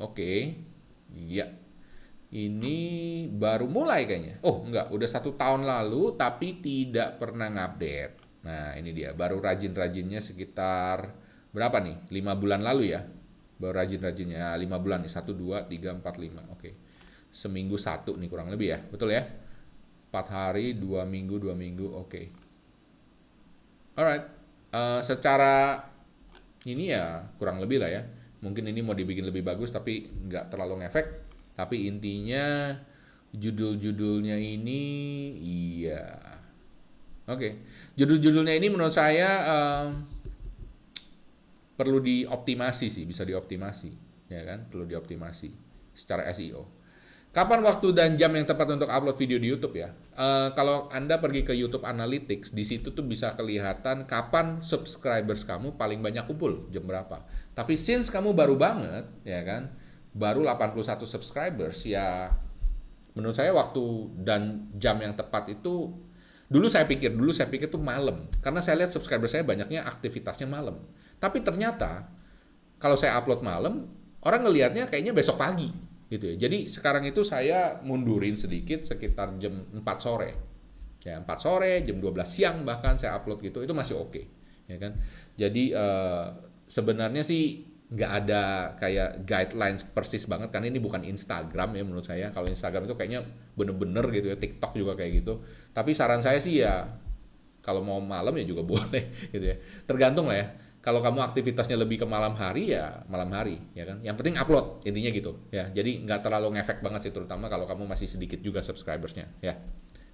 [0.00, 0.56] Oke.
[1.12, 1.52] Iya.
[2.26, 2.78] Ini
[3.30, 4.42] baru mulai kayaknya.
[4.42, 4.90] Oh, enggak.
[4.90, 8.42] Udah satu tahun lalu tapi tidak pernah ngupdate.
[8.42, 9.14] Nah, ini dia.
[9.14, 11.14] Baru rajin-rajinnya sekitar
[11.54, 12.10] berapa nih?
[12.10, 13.06] 5 bulan lalu ya.
[13.56, 15.12] Baru rajin-rajinnya 5 bulan nih.
[15.12, 16.42] 1, 2, 3, 4, 5.
[16.50, 16.70] Oke.
[17.30, 18.78] Seminggu satu nih kurang lebih ya.
[18.82, 19.22] Betul ya?
[20.10, 22.22] 4 hari, 2 minggu, 2 minggu, oke.
[23.96, 24.24] Alright,
[24.72, 25.80] uh, secara
[26.68, 28.02] ini ya kurang lebih lah ya.
[28.44, 31.25] Mungkin ini mau dibikin lebih bagus tapi nggak terlalu ngefek.
[31.56, 32.76] Tapi intinya
[33.32, 34.82] judul-judulnya ini
[35.40, 36.04] iya.
[37.26, 37.52] Oke, okay.
[37.98, 39.86] judul-judulnya ini menurut saya uh,
[41.74, 43.90] perlu dioptimasi sih, bisa dioptimasi,
[44.30, 44.70] ya kan?
[44.70, 45.50] Perlu dioptimasi
[45.90, 46.76] secara SEO.
[47.34, 49.92] Kapan waktu dan jam yang tepat untuk upload video di YouTube ya?
[50.16, 55.76] Uh, kalau Anda pergi ke YouTube Analytics, di situ tuh bisa kelihatan kapan subscribers kamu
[55.76, 57.26] paling banyak kumpul, jam berapa.
[57.52, 59.68] Tapi since kamu baru banget, ya kan,
[60.16, 62.32] baru 81 subscribers, ya
[63.12, 63.84] menurut saya waktu
[64.24, 65.92] dan jam yang tepat itu
[66.46, 70.48] dulu saya pikir dulu saya pikir tuh malam karena saya lihat subscriber saya banyaknya aktivitasnya
[70.48, 70.80] malam.
[71.20, 72.08] Tapi ternyata
[72.76, 73.88] kalau saya upload malam,
[74.24, 75.68] orang ngelihatnya kayaknya besok pagi
[76.06, 76.48] gitu ya.
[76.48, 80.30] Jadi sekarang itu saya mundurin sedikit sekitar jam 4 sore.
[81.02, 84.10] Ya, 4 sore, jam 12 siang bahkan saya upload gitu, itu masih oke.
[84.10, 84.24] Okay,
[84.66, 84.92] ya kan?
[85.38, 86.34] Jadi uh,
[86.66, 88.42] sebenarnya sih nggak ada
[88.82, 92.34] kayak guidelines persis banget karena ini bukan Instagram ya menurut saya.
[92.34, 93.22] Kalau Instagram itu kayaknya
[93.54, 95.42] bener-bener gitu ya, TikTok juga kayak gitu.
[95.70, 96.86] Tapi saran saya sih ya
[97.62, 99.56] kalau mau malam ya juga boleh gitu ya.
[99.86, 100.46] Tergantung lah ya
[100.86, 104.86] kalau kamu aktivitasnya lebih ke malam hari ya malam hari ya kan yang penting upload
[104.86, 108.62] intinya gitu ya jadi nggak terlalu ngefek banget sih terutama kalau kamu masih sedikit juga
[108.62, 109.58] subscribersnya ya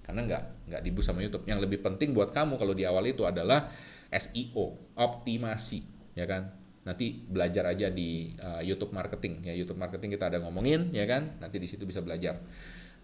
[0.01, 0.43] karena nggak
[0.73, 3.69] nggak dibus sama YouTube yang lebih penting buat kamu kalau di awal itu adalah
[4.09, 5.85] SEO optimasi
[6.17, 9.47] ya kan nanti belajar aja di uh, YouTube marketing.
[9.47, 11.39] Ya YouTube marketing kita ada ngomongin ya kan?
[11.39, 12.39] Nanti di situ bisa belajar.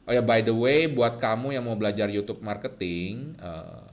[0.07, 3.87] Oh ya by the way buat kamu yang mau belajar YouTube marketing uh,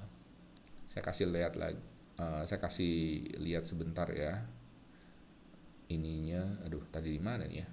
[0.90, 1.78] saya kasih lihat lagi
[2.16, 4.42] uh, saya kasih lihat sebentar ya.
[5.86, 7.68] Ininya aduh tadi di mana nih ya?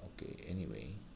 [0.00, 1.09] Oke okay, anyway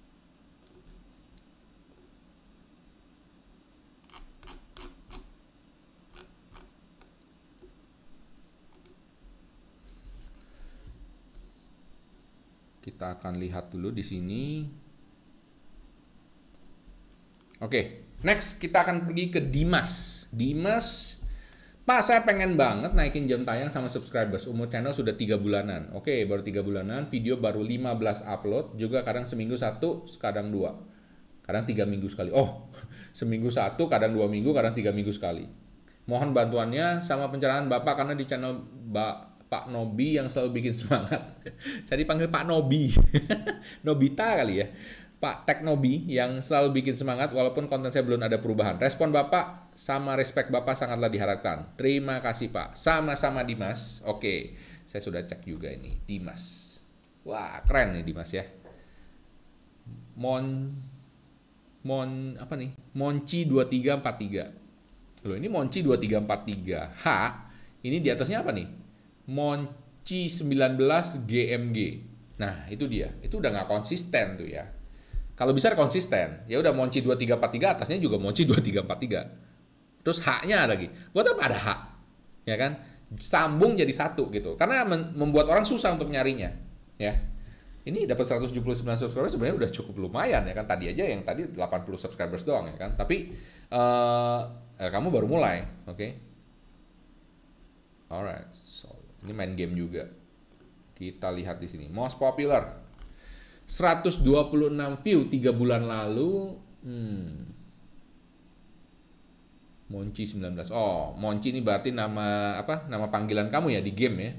[13.05, 14.65] kita akan lihat dulu di sini.
[17.61, 20.25] Oke, next kita akan pergi ke Dimas.
[20.33, 21.21] Dimas,
[21.85, 24.49] Pak saya pengen banget naikin jam tayang sama subscribers.
[24.49, 25.93] Umur channel sudah tiga bulanan.
[25.93, 27.13] Oke, baru tiga bulanan.
[27.13, 28.81] Video baru 15 upload.
[28.81, 30.73] Juga kadang seminggu satu, kadang dua.
[31.45, 32.33] Kadang tiga minggu sekali.
[32.33, 32.73] Oh,
[33.21, 35.45] seminggu satu, kadang dua minggu, kadang tiga minggu sekali.
[36.09, 41.23] Mohon bantuannya sama pencerahan Bapak karena di channel Mbak Pak Nobi yang selalu bikin semangat.
[41.87, 42.91] Saya dipanggil Pak Nobi.
[43.87, 44.75] Nobita kali ya.
[45.23, 48.77] Pak Teknobi yang selalu bikin semangat walaupun konten saya belum ada perubahan.
[48.77, 51.73] Respon Bapak sama respect Bapak sangatlah diharapkan.
[51.81, 52.77] Terima kasih Pak.
[52.77, 54.05] Sama-sama Dimas.
[54.05, 54.53] Oke,
[54.85, 55.97] saya sudah cek juga ini.
[56.05, 56.77] Dimas.
[57.25, 58.45] Wah, keren nih Dimas ya.
[60.21, 60.77] Mon
[61.89, 62.77] Mon apa nih?
[62.93, 65.25] Monci 2343.
[65.25, 67.01] Loh, ini Monci 2343.
[67.01, 67.07] H
[67.81, 68.84] ini di atasnya apa nih?
[69.31, 70.77] Monci 19
[71.25, 71.79] GMG.
[72.41, 73.15] Nah, itu dia.
[73.25, 74.69] Itu udah nggak konsisten tuh ya.
[75.35, 80.05] Kalau bisa konsisten, ya udah Monci 2343 atasnya juga Monci 2343.
[80.07, 80.87] Terus H-nya lagi.
[81.11, 81.69] Buat apa ada H?
[82.47, 82.79] Ya kan?
[83.19, 84.55] Sambung jadi satu gitu.
[84.55, 86.55] Karena membuat orang susah untuk nyarinya,
[87.01, 87.15] ya.
[87.85, 88.65] Ini dapat 179
[88.97, 90.65] subscribers sebenarnya udah cukup lumayan ya kan.
[90.65, 91.61] Tadi aja yang tadi 80
[92.01, 92.97] subscribers doang ya kan.
[92.97, 93.29] Tapi
[93.75, 94.41] uh,
[94.81, 95.99] kamu baru mulai, oke?
[95.99, 96.11] Okay?
[98.09, 98.94] Alright, so
[99.25, 100.05] ini main game juga.
[100.95, 101.89] Kita lihat di sini.
[101.91, 102.85] Most popular
[103.65, 104.21] 126
[105.01, 106.55] view 3 bulan lalu.
[106.85, 107.49] Hmm.
[109.89, 110.69] Monci 19.
[110.73, 112.85] Oh, Monci ini berarti nama apa?
[112.89, 114.33] Nama panggilan kamu ya di game ya.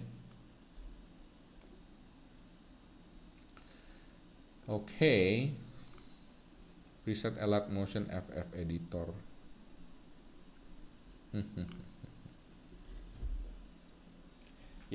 [4.70, 4.86] Oke.
[4.86, 5.26] Okay.
[7.06, 9.14] Preset Elite Motion FF Editor.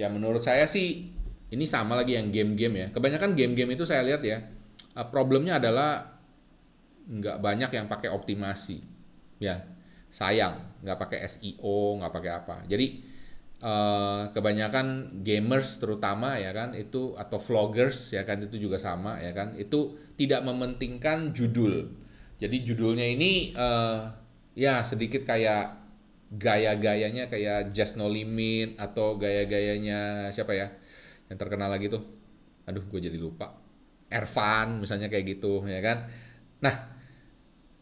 [0.01, 1.13] ya menurut saya sih
[1.53, 2.87] ini sama lagi yang game-game ya.
[2.95, 4.41] Kebanyakan game-game itu saya lihat ya,
[4.97, 6.17] uh, problemnya adalah
[7.11, 8.81] nggak banyak yang pakai optimasi.
[9.37, 9.69] Ya,
[10.09, 12.57] sayang nggak pakai SEO, nggak pakai apa.
[12.65, 13.03] Jadi
[13.61, 19.33] uh, kebanyakan gamers terutama ya kan itu atau vloggers ya kan itu juga sama ya
[19.37, 21.93] kan itu tidak mementingkan judul.
[22.41, 24.09] Jadi judulnya ini uh,
[24.57, 25.80] ya sedikit kayak
[26.31, 30.71] gaya-gayanya kayak Just No Limit atau gaya-gayanya siapa ya?
[31.31, 32.03] yang terkenal lagi tuh.
[32.67, 33.55] Aduh gue jadi lupa.
[34.11, 36.11] Ervan misalnya kayak gitu ya kan?
[36.59, 36.75] Nah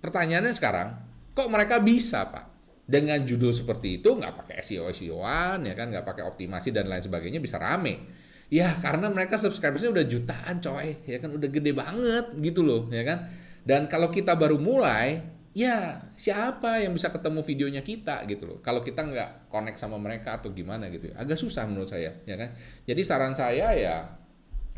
[0.04, 0.88] pertanyaannya sekarang
[1.32, 2.44] kok mereka bisa pak?
[2.88, 5.88] Dengan judul seperti itu nggak pakai SEO SEOan ya kan?
[5.88, 8.16] Nggak pakai optimasi dan lain sebagainya bisa rame.
[8.48, 11.04] Ya karena mereka subscribersnya udah jutaan coy.
[11.08, 11.32] Ya kan?
[11.32, 13.28] Udah gede banget gitu loh ya kan?
[13.64, 15.24] Dan kalau kita baru mulai
[15.58, 18.58] ya siapa yang bisa ketemu videonya kita gitu loh.
[18.62, 21.18] Kalau kita nggak connect sama mereka atau gimana gitu ya.
[21.18, 22.54] Agak susah menurut saya ya kan?
[22.86, 24.06] Jadi saran saya ya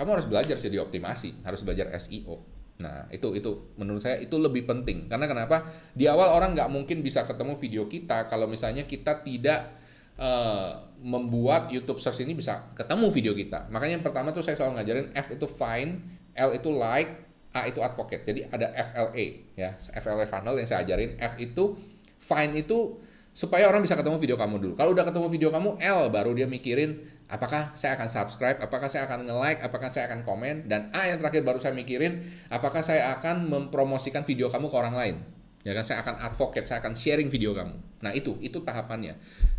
[0.01, 1.45] kamu harus belajar jadi optimasi.
[1.45, 5.05] Harus belajar SEO nah itu itu menurut saya itu lebih penting.
[5.05, 5.69] Karena kenapa?
[5.93, 9.77] Di awal orang nggak mungkin bisa ketemu video kita kalau misalnya kita tidak
[10.17, 13.69] uh, membuat YouTube search ini bisa ketemu video kita.
[13.69, 16.01] Makanya yang pertama tuh saya selalu ngajarin F itu find
[16.33, 18.23] L itu like A itu advocate.
[18.23, 19.27] Jadi ada FLA
[19.59, 21.19] ya, FLA funnel yang saya ajarin.
[21.19, 21.75] F itu
[22.23, 24.75] find itu supaya orang bisa ketemu video kamu dulu.
[24.75, 26.99] Kalau udah ketemu video kamu, L baru dia mikirin
[27.31, 31.23] apakah saya akan subscribe, apakah saya akan nge-like, apakah saya akan komen, dan A yang
[31.23, 35.17] terakhir baru saya mikirin apakah saya akan mempromosikan video kamu ke orang lain.
[35.63, 37.77] Ya kan saya akan advocate, saya akan sharing video kamu.
[38.01, 39.15] Nah, itu itu tahapannya.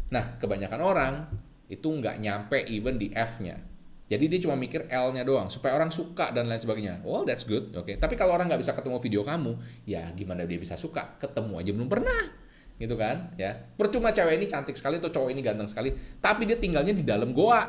[0.10, 1.14] Nah, kebanyakan orang
[1.72, 3.71] itu nggak nyampe even di F-nya.
[4.12, 7.00] Jadi dia cuma mikir L-nya doang supaya orang suka dan lain sebagainya.
[7.08, 7.72] Well, that's good.
[7.72, 7.96] Oke.
[7.96, 7.96] Okay.
[7.96, 9.56] Tapi kalau orang nggak bisa ketemu video kamu,
[9.88, 11.16] ya gimana dia bisa suka?
[11.16, 12.22] Ketemu aja belum pernah.
[12.76, 13.32] Gitu kan?
[13.40, 13.56] Ya.
[13.56, 17.32] Percuma cewek ini cantik sekali atau cowok ini ganteng sekali, tapi dia tinggalnya di dalam
[17.32, 17.64] goa.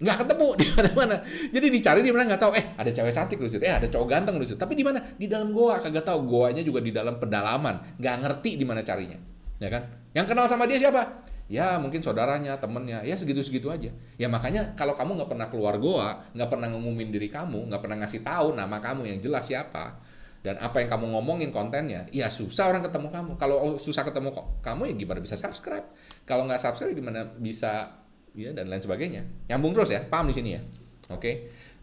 [0.00, 1.16] Nggak ketemu di mana-mana.
[1.52, 2.52] Jadi dicari di mana nggak tahu.
[2.56, 5.04] Eh, ada cewek cantik lu Eh, ada cowok ganteng lu Tapi di mana?
[5.20, 5.84] Di dalam goa.
[5.84, 6.24] Kagak tahu.
[6.24, 8.00] Goanya juga di dalam pedalaman.
[8.00, 9.20] Nggak ngerti di mana carinya.
[9.60, 9.84] Ya kan?
[10.16, 11.28] Yang kenal sama dia siapa?
[11.48, 13.88] Ya mungkin saudaranya, temennya, ya segitu-segitu aja.
[14.20, 18.04] Ya makanya kalau kamu nggak pernah keluar goa, nggak pernah ngumumin diri kamu, nggak pernah
[18.04, 19.96] ngasih tahu nama kamu yang jelas siapa,
[20.44, 23.32] dan apa yang kamu ngomongin kontennya, ya susah orang ketemu kamu.
[23.40, 25.88] Kalau susah ketemu kok kamu ya gimana bisa subscribe?
[26.28, 27.96] Kalau nggak subscribe gimana bisa
[28.36, 29.24] ya dan lain sebagainya.
[29.50, 30.62] Nyambung terus ya, paham di sini ya.
[31.08, 31.34] Oke, okay?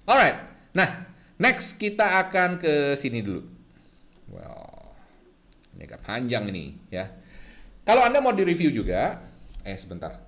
[0.05, 0.37] alright.
[0.77, 1.09] Nah,
[1.41, 3.41] next kita akan ke sini dulu.
[4.29, 4.93] Well,
[5.73, 7.09] ini agak panjang ini ya.
[7.85, 9.21] Kalau anda mau di review juga,
[9.65, 10.21] Eh, sebentar.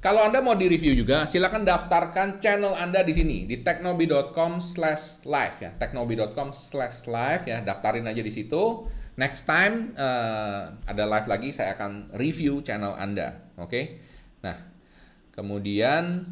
[0.00, 5.56] Kalau Anda mau di-review juga, silakan daftarkan channel Anda di sini di teknobi.com slash live
[5.60, 5.70] ya.
[5.76, 8.88] teknobi.com slash live ya, daftarin aja di situ.
[9.20, 13.68] next time uh, ada live lagi saya akan review channel Anda, oke?
[13.68, 13.84] Okay?
[14.40, 14.56] Nah,
[15.36, 16.24] kemudian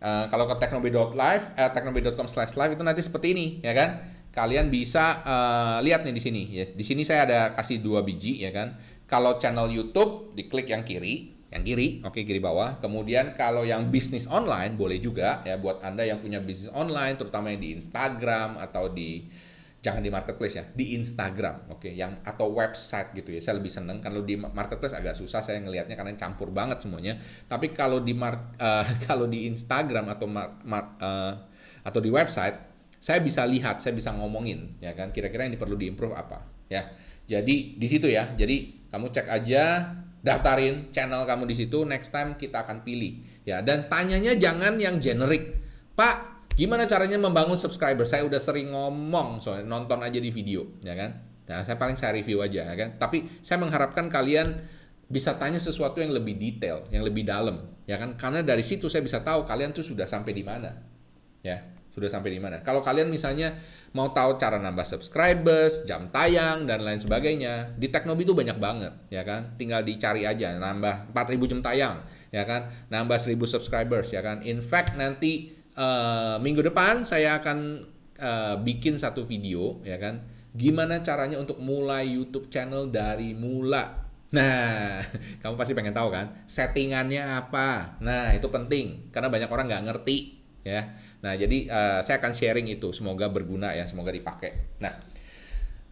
[0.00, 4.19] uh, kalau ke teknobi.live, eh, teknobi.com/live itu nanti seperti ini, ya kan?
[4.30, 6.64] Kalian bisa uh, lihat nih di sini, ya.
[6.70, 8.78] Di sini saya ada kasih dua biji, ya kan?
[9.10, 12.78] Kalau channel YouTube, diklik yang kiri, yang kiri, oke okay, kiri bawah.
[12.78, 17.50] Kemudian kalau yang bisnis online boleh juga ya buat Anda yang punya bisnis online terutama
[17.50, 19.26] yang di Instagram atau di
[19.80, 23.40] jangan di marketplace ya, di Instagram, oke, okay, yang atau website gitu ya.
[23.42, 27.18] Saya lebih seneng kalau di marketplace agak susah saya ngelihatnya karena campur banget semuanya.
[27.50, 31.34] Tapi kalau di mar, uh, kalau di Instagram atau mar, mar, uh,
[31.82, 32.69] atau di website,
[33.00, 35.08] saya bisa lihat, saya bisa ngomongin, ya kan.
[35.08, 36.84] Kira-kira yang perlu diimprove apa, ya.
[37.30, 38.34] Jadi di situ ya.
[38.34, 43.62] Jadi kamu cek aja daftarin channel kamu di situ next time kita akan pilih ya.
[43.62, 45.54] Dan tanyanya jangan yang generik.
[45.94, 48.02] Pak gimana caranya membangun subscriber?
[48.02, 51.22] Saya udah sering ngomong soalnya nonton aja di video ya kan?
[51.46, 52.98] Nah saya paling saya review aja ya kan?
[52.98, 54.50] Tapi saya mengharapkan kalian
[55.06, 58.18] bisa tanya sesuatu yang lebih detail yang lebih dalam ya kan?
[58.18, 60.74] Karena dari situ saya bisa tahu kalian tuh sudah sampai di mana
[61.46, 62.62] ya sudah sampai di mana.
[62.62, 63.54] Kalau kalian misalnya
[63.90, 68.94] mau tahu cara nambah subscribers, jam tayang dan lain sebagainya, di Teknobi itu banyak banget,
[69.10, 69.54] ya kan?
[69.58, 71.96] Tinggal dicari aja nambah 4000 jam tayang,
[72.30, 72.70] ya kan?
[72.88, 74.42] Nambah 1000 subscribers, ya kan?
[74.46, 77.86] In fact nanti uh, minggu depan saya akan
[78.22, 80.22] uh, bikin satu video, ya kan?
[80.54, 85.02] Gimana caranya untuk mulai YouTube channel dari mula Nah,
[85.42, 87.98] kamu pasti pengen tahu kan, settingannya apa?
[87.98, 90.94] Nah, itu penting karena banyak orang nggak ngerti ya.
[91.20, 94.80] Nah, jadi uh, saya akan sharing itu, semoga berguna ya, semoga dipakai.
[94.80, 94.96] Nah,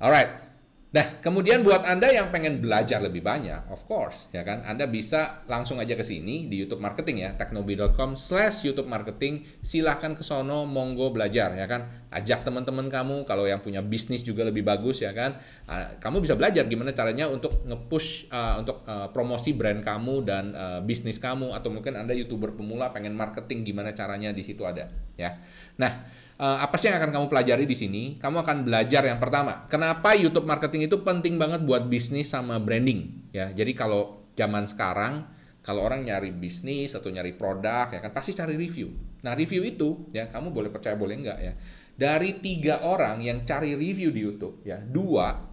[0.00, 0.47] alright.
[0.88, 5.44] Nah, kemudian buat Anda yang pengen belajar lebih banyak, of course, ya kan, Anda bisa
[5.44, 10.64] langsung aja ke sini di YouTube Marketing ya, teknobi.com slash YouTube Marketing, silahkan ke sono,
[10.64, 15.12] monggo belajar, ya kan, ajak teman-teman kamu, kalau yang punya bisnis juga lebih bagus, ya
[15.12, 15.36] kan,
[15.68, 20.56] ah, kamu bisa belajar gimana caranya untuk nge-push, uh, untuk uh, promosi brand kamu dan
[20.56, 24.88] uh, bisnis kamu, atau mungkin Anda YouTuber pemula pengen marketing, gimana caranya di situ ada,
[25.20, 25.36] ya.
[25.76, 26.08] Nah,
[26.38, 28.02] uh, apa sih yang akan kamu pelajari di sini?
[28.16, 33.30] Kamu akan belajar yang pertama, kenapa YouTube marketing itu penting banget buat bisnis sama branding
[33.34, 33.50] ya.
[33.52, 35.26] Jadi kalau zaman sekarang
[35.60, 38.88] kalau orang nyari bisnis atau nyari produk ya kan pasti cari review.
[39.26, 41.52] Nah review itu ya kamu boleh percaya boleh enggak ya.
[41.98, 45.48] Dari tiga orang yang cari review di YouTube ya dua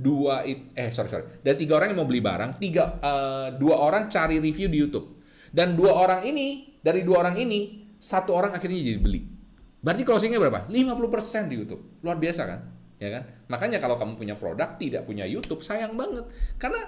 [0.00, 4.08] dua eh sorry sorry dari tiga orang yang mau beli barang tiga uh, dua orang
[4.08, 5.20] cari review di YouTube
[5.52, 9.39] dan dua orang ini dari dua orang ini satu orang akhirnya jadi beli
[9.80, 10.68] Berarti closingnya berapa?
[10.68, 11.82] 50% di YouTube.
[12.04, 12.60] Luar biasa kan?
[13.00, 13.22] Ya kan?
[13.48, 16.28] Makanya kalau kamu punya produk tidak punya YouTube sayang banget.
[16.60, 16.84] Karena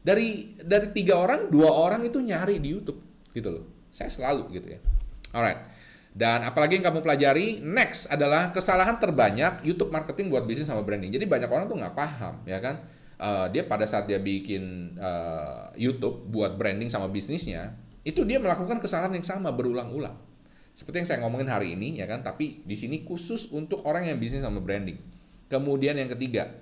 [0.00, 3.64] dari dari tiga orang dua orang itu nyari di YouTube gitu loh.
[3.92, 4.80] Saya selalu gitu ya.
[5.36, 5.60] Alright.
[6.16, 11.12] Dan apalagi yang kamu pelajari next adalah kesalahan terbanyak YouTube marketing buat bisnis sama branding.
[11.12, 12.80] Jadi banyak orang tuh nggak paham ya kan.
[13.18, 17.74] Uh, dia pada saat dia bikin uh, YouTube buat branding sama bisnisnya,
[18.06, 20.14] itu dia melakukan kesalahan yang sama berulang-ulang.
[20.78, 24.14] Seperti yang saya ngomongin hari ini ya kan, tapi di sini khusus untuk orang yang
[24.14, 24.94] bisnis sama branding.
[25.50, 26.54] Kemudian yang ketiga,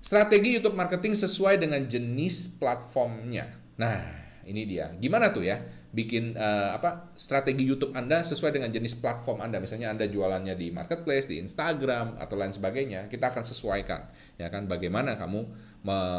[0.00, 3.52] strategi YouTube marketing sesuai dengan jenis platformnya.
[3.76, 4.08] Nah,
[4.48, 4.96] ini dia.
[4.96, 5.60] Gimana tuh ya?
[5.88, 9.56] Bikin uh, apa strategi YouTube Anda sesuai dengan jenis platform Anda.
[9.56, 14.04] Misalnya Anda jualannya di marketplace, di Instagram atau lain sebagainya, kita akan sesuaikan
[14.36, 15.68] ya kan bagaimana kamu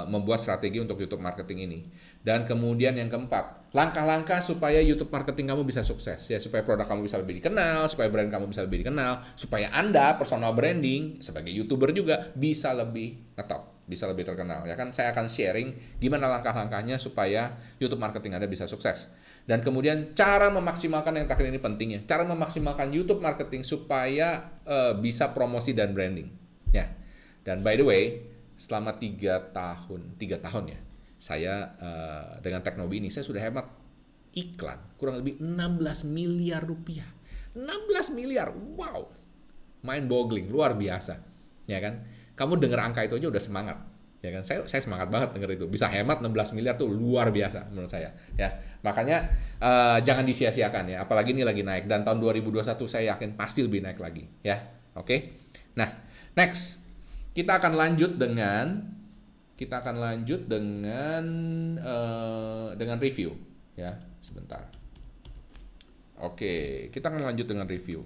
[0.09, 1.79] membuat strategi untuk YouTube marketing ini.
[2.19, 7.05] Dan kemudian yang keempat, langkah-langkah supaya YouTube marketing kamu bisa sukses ya, supaya produk kamu
[7.05, 11.95] bisa lebih dikenal, supaya brand kamu bisa lebih dikenal, supaya Anda personal branding sebagai YouTuber
[11.95, 14.91] juga bisa lebih ngetop, bisa lebih terkenal ya kan.
[14.91, 19.11] Saya akan sharing gimana langkah-langkahnya supaya YouTube marketing Anda bisa sukses.
[19.49, 25.33] Dan kemudian cara memaksimalkan yang terakhir ini pentingnya, cara memaksimalkan YouTube marketing supaya uh, bisa
[25.33, 26.29] promosi dan branding.
[26.69, 26.93] Ya.
[27.41, 28.29] Dan by the way,
[28.61, 30.79] selama tiga tahun, tiga tahun ya,
[31.17, 33.65] saya uh, dengan teknologi ini saya sudah hemat
[34.37, 37.09] iklan kurang lebih 16 miliar rupiah.
[37.57, 39.09] 16 miliar, wow,
[39.81, 41.17] mind boggling, luar biasa,
[41.65, 42.05] ya kan?
[42.37, 43.81] Kamu dengar angka itu aja udah semangat,
[44.19, 44.43] ya kan?
[44.43, 48.15] Saya saya semangat banget denger itu, bisa hemat 16 miliar tuh luar biasa menurut saya,
[48.35, 48.55] ya.
[48.83, 53.63] Makanya uh, jangan disia-siakan ya, apalagi ini lagi naik dan tahun 2021 saya yakin pasti
[53.63, 54.59] lebih naik lagi, ya.
[54.97, 55.19] Oke, okay?
[55.77, 55.87] nah
[56.35, 56.81] next
[57.31, 58.83] kita akan lanjut dengan
[59.59, 61.23] kita akan lanjut dengan
[61.83, 63.35] uh, dengan review
[63.75, 64.71] ya sebentar.
[66.19, 68.03] Oke, kita akan lanjut dengan review.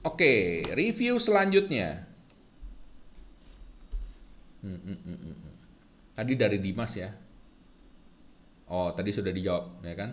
[0.00, 2.08] Oke, review selanjutnya.
[4.64, 5.54] Hmm, hmm, hmm.
[6.16, 7.12] Tadi dari Dimas ya.
[8.70, 10.10] Oh, tadi sudah dijawab, ya kan?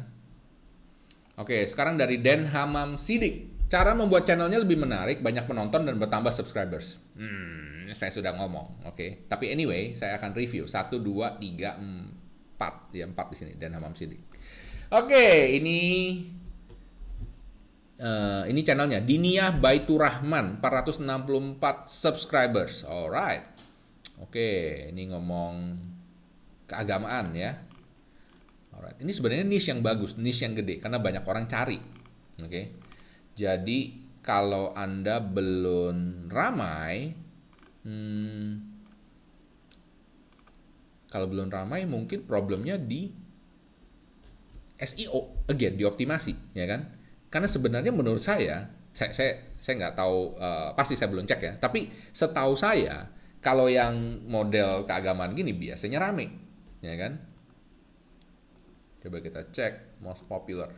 [1.37, 3.55] Oke, sekarang dari Den Hamam Sidik.
[3.67, 7.03] Cara membuat channelnya lebih menarik, banyak penonton dan bertambah subscribers.
[7.19, 9.27] Hmm, saya sudah ngomong, oke.
[9.27, 13.91] Tapi anyway, saya akan review satu, dua, tiga, empat, ya empat di sini dan Hamam
[13.93, 14.23] Sidik.
[14.87, 15.79] Oke, ini
[18.01, 22.85] uh, ini channelnya Dinia Baitur Rahman 464 subscribers.
[22.85, 23.45] Alright.
[24.17, 25.77] Oke, ini ngomong
[26.65, 27.57] keagamaan ya.
[28.73, 28.97] Alright.
[29.01, 31.77] Ini sebenarnya niche yang bagus, niche yang gede karena banyak orang cari.
[32.41, 32.61] Oke.
[33.37, 37.13] Jadi kalau Anda belum ramai,
[37.85, 38.49] hmm,
[41.07, 43.13] kalau belum ramai mungkin problemnya di
[44.77, 46.85] SEO, again, di optimasi, ya kan?
[47.27, 51.53] Karena sebenarnya menurut saya, saya saya saya nggak tahu, uh, pasti saya belum cek ya.
[51.59, 53.07] Tapi setahu saya,
[53.43, 56.31] kalau yang model keagamaan gini biasanya rame,
[56.79, 57.19] ya kan?
[59.03, 60.71] Coba kita cek most popular.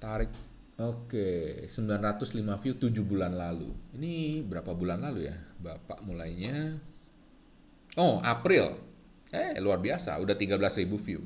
[0.00, 0.32] Tarik
[0.80, 3.68] Oke, 905 view 7 bulan lalu.
[4.00, 5.36] Ini berapa bulan lalu ya?
[5.60, 6.80] Bapak mulainya
[8.00, 8.80] Oh, April.
[9.28, 11.20] Eh, luar biasa, udah 13.000 view.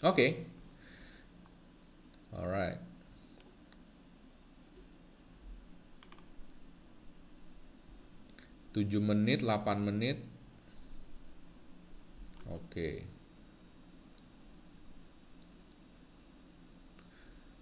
[0.00, 0.55] Oke.
[2.34, 2.80] Alright.
[8.76, 10.20] Tujuh menit, 8 menit.
[12.46, 12.70] Oke.
[12.70, 12.94] Okay.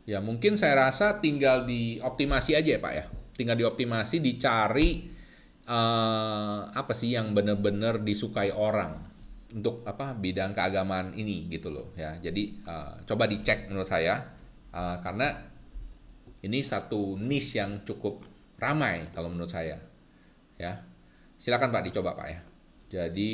[0.04, 3.04] Ya mungkin saya rasa tinggal dioptimasi aja ya Pak ya.
[3.34, 5.08] Tinggal dioptimasi, dicari
[5.64, 9.00] uh, apa sih yang benar-benar disukai orang
[9.54, 12.20] untuk apa bidang keagamaan ini gitu loh ya.
[12.20, 14.33] Jadi uh, coba dicek menurut saya
[14.74, 15.38] uh, karena
[16.42, 18.26] ini satu niche yang cukup
[18.58, 19.78] ramai kalau menurut saya
[20.58, 20.82] ya.
[21.38, 22.40] Silakan Pak dicoba Pak ya.
[22.94, 23.32] Jadi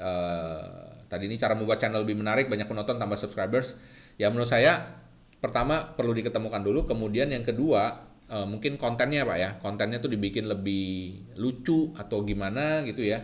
[0.00, 3.76] uh, tadi ini cara membuat channel lebih menarik, banyak penonton tambah subscribers.
[4.16, 4.98] Ya menurut saya
[5.42, 10.48] pertama perlu diketemukan dulu, kemudian yang kedua uh, mungkin kontennya pak ya, kontennya tuh dibikin
[10.48, 13.20] lebih lucu atau gimana gitu ya.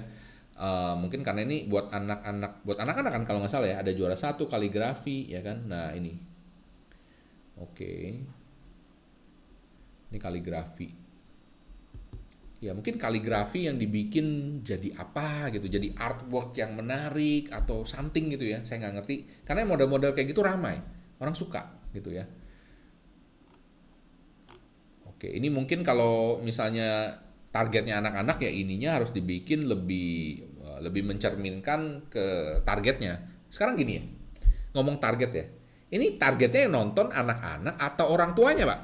[0.59, 4.19] Uh, mungkin karena ini buat anak-anak, buat anak-anak kan kalau nggak salah ya ada juara
[4.19, 5.65] satu kaligrafi ya kan.
[5.71, 6.19] Nah ini,
[7.59, 7.95] oke,
[10.09, 10.89] ini kaligrafi.
[12.59, 18.51] Ya mungkin kaligrafi yang dibikin jadi apa gitu, jadi artwork yang menarik atau something gitu
[18.51, 18.67] ya.
[18.67, 19.17] Saya nggak ngerti.
[19.47, 20.83] Karena model-model kayak gitu ramai,
[21.23, 22.27] orang suka gitu ya.
[25.07, 27.23] Oke, ini mungkin kalau misalnya
[27.55, 33.23] targetnya anak-anak ya ininya harus dibikin lebih eh, lebih mencerminkan ke targetnya.
[33.51, 34.05] Sekarang gini ya,
[34.75, 35.47] ngomong target ya.
[35.89, 38.81] Ini targetnya yang nonton anak-anak atau orang tuanya, Pak?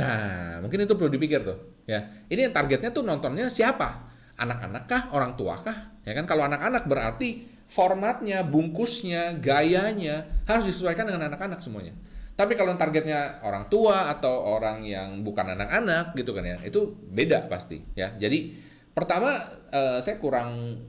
[0.00, 2.24] Nah, mungkin itu perlu dipikir tuh, ya.
[2.32, 4.08] Ini yang targetnya tuh nontonnya siapa?
[4.40, 6.00] Anak-anak kah, orang tua kah?
[6.08, 11.92] Ya kan kalau anak-anak berarti formatnya, bungkusnya, gayanya harus disesuaikan dengan anak-anak semuanya.
[12.32, 17.44] Tapi kalau targetnya orang tua atau orang yang bukan anak-anak gitu kan ya, itu beda
[17.52, 18.16] pasti ya.
[18.16, 18.56] Jadi
[18.96, 19.36] pertama
[19.68, 20.80] uh, saya kurang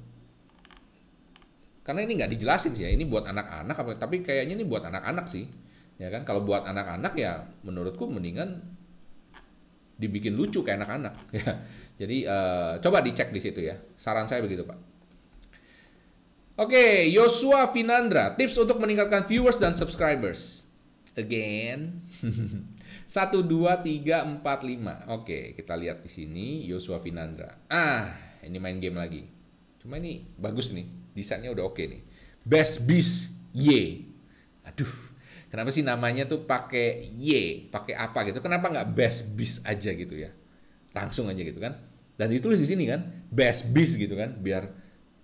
[1.84, 5.46] karena ini nggak dijelasin sih ya, ini buat anak-anak tapi kayaknya ini buat anak-anak sih.
[6.00, 8.64] Ya kan kalau buat anak-anak ya menurutku mendingan
[9.94, 11.52] dibikin lucu kayak anak-anak ya.
[12.00, 13.78] Jadi uh, coba dicek di situ ya.
[14.00, 14.96] Saran saya begitu, Pak.
[16.54, 20.70] Oke, Yosua Finandra, tips untuk meningkatkan viewers dan subscribers
[21.18, 22.06] again.
[23.10, 25.02] Satu, dua, tiga, empat, lima.
[25.10, 27.58] Oke, kita lihat di sini Yosua Finandra.
[27.70, 29.26] Ah, ini main game lagi.
[29.82, 32.02] Cuma ini bagus nih, desainnya udah oke nih.
[32.44, 34.04] Best Beast Y.
[34.68, 34.90] Aduh,
[35.48, 37.30] kenapa sih namanya tuh pakai Y,
[37.70, 38.44] pakai apa gitu?
[38.44, 40.34] Kenapa nggak Best Beast aja gitu ya?
[40.92, 41.80] Langsung aja gitu kan?
[42.18, 44.70] Dan ditulis di sini kan, Best Beast gitu kan, biar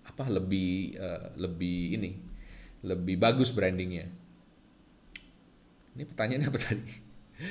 [0.05, 2.11] apa lebih uh, lebih ini,
[2.81, 4.09] lebih bagus brandingnya.
[5.93, 6.93] Ini pertanyaannya apa tadi?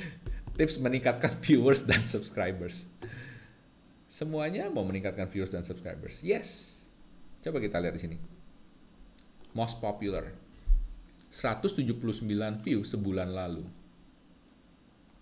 [0.58, 2.88] Tips meningkatkan viewers dan subscribers.
[4.08, 6.24] Semuanya mau meningkatkan viewers dan subscribers.
[6.24, 6.77] Yes.
[7.38, 8.16] Coba kita lihat di sini.
[9.54, 10.26] Most popular.
[11.28, 11.94] 179
[12.64, 13.64] view sebulan lalu.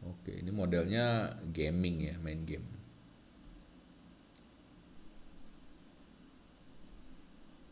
[0.06, 2.66] Oke, ini modelnya gaming ya, main game.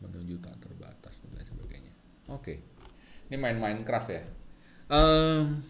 [0.03, 1.93] Menuju tak terbatas dan sebagainya.
[2.27, 2.59] Oke.
[3.31, 4.23] Ini main Minecraft ya.
[4.91, 5.63] Um,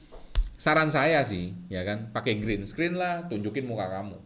[0.58, 4.18] saran saya sih, ya kan, pakai green screen lah, tunjukin muka kamu.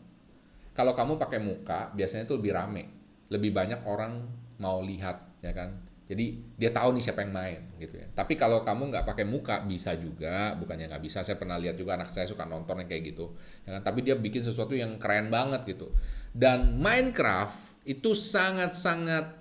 [0.73, 2.83] Kalau kamu pakai muka, biasanya itu lebih rame,
[3.27, 4.25] lebih banyak orang
[4.60, 5.80] mau lihat, ya kan.
[6.10, 8.07] Jadi dia tahu nih siapa yang main, gitu ya.
[8.12, 11.22] Tapi kalau kamu nggak pakai muka, bisa juga, bukannya nggak bisa.
[11.26, 13.34] Saya pernah lihat juga anak saya suka nonton yang kayak gitu,
[13.64, 13.82] ya kan.
[13.86, 15.89] Tapi dia bikin sesuatu yang keren banget gitu.
[16.34, 19.38] Dan Minecraft itu sangat-sangat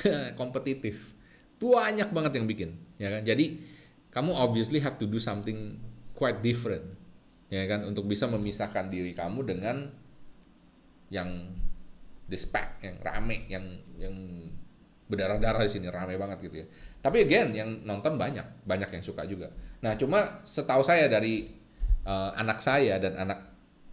[0.40, 1.12] kompetitif,
[1.60, 3.22] banyak banget yang bikin, ya kan.
[3.24, 3.60] Jadi
[4.10, 5.78] kamu obviously have to do something
[6.12, 7.00] quite different
[7.50, 9.90] ya kan untuk bisa memisahkan diri kamu dengan
[11.10, 11.50] yang
[12.30, 13.64] dispek yang rame yang
[13.98, 14.14] yang
[15.10, 16.66] berdarah-darah di sini rame banget gitu ya.
[17.02, 19.50] Tapi again yang nonton banyak banyak yang suka juga.
[19.82, 21.50] Nah cuma setahu saya dari
[22.06, 23.50] uh, anak saya dan anak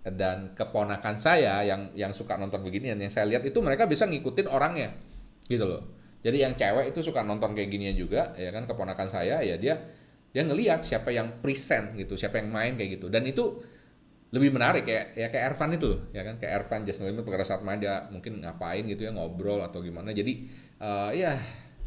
[0.08, 4.48] dan keponakan saya yang yang suka nonton beginian yang saya lihat itu mereka bisa ngikutin
[4.48, 4.94] orangnya
[5.50, 5.84] gitu loh.
[6.22, 9.76] Jadi yang cewek itu suka nonton kayak ginian juga ya kan keponakan saya ya dia
[10.32, 13.10] dia ngelihat siapa yang present gitu siapa yang main kayak gitu.
[13.10, 13.58] Dan itu
[14.28, 16.36] lebih menarik kayak ya kayak Ervan itu ya kan?
[16.36, 20.12] Kayak Ervan Jason Limit pada saat main dia mungkin ngapain gitu ya ngobrol atau gimana.
[20.12, 20.48] Jadi
[20.84, 21.40] uh, ya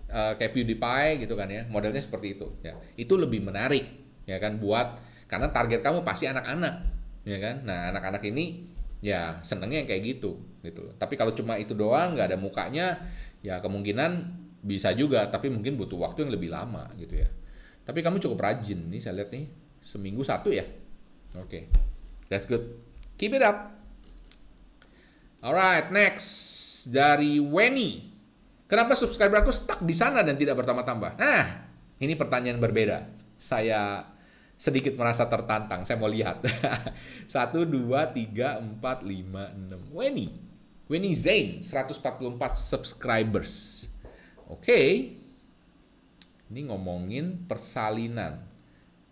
[0.09, 2.77] uh, kayak PewDiePie gitu kan ya modelnya seperti itu ya.
[2.97, 3.85] Itu lebih menarik
[4.25, 4.57] ya kan?
[4.57, 6.75] Buat karena target kamu pasti anak-anak
[7.29, 7.57] ya kan?
[7.69, 8.65] Nah anak-anak ini
[9.01, 13.01] ya senengnya yang kayak gitu gitu tapi kalau cuma itu doang nggak ada mukanya
[13.41, 14.29] ya kemungkinan
[14.61, 17.29] bisa juga tapi mungkin butuh waktu yang lebih lama gitu ya.
[17.85, 19.49] Tapi kamu cukup rajin nih saya lihat nih
[19.81, 20.65] seminggu satu ya?
[21.37, 21.49] Oke.
[21.49, 21.65] okay.
[22.31, 22.79] That's good.
[23.19, 23.75] Keep it up.
[25.43, 28.07] Alright, next dari Weni.
[28.71, 31.19] Kenapa subscriber aku stuck di sana dan tidak bertambah-tambah?
[31.19, 31.45] Nah,
[31.99, 33.03] ini pertanyaan berbeda.
[33.35, 34.07] Saya
[34.55, 35.83] sedikit merasa tertantang.
[35.83, 36.39] Saya mau lihat.
[37.33, 39.83] Satu, dua, tiga, empat, lima, enam.
[39.91, 40.31] Weni.
[40.87, 43.87] Weni Zain, 144 subscribers.
[44.47, 44.63] Oke.
[44.63, 44.87] Okay.
[46.51, 48.50] Ini ngomongin persalinan.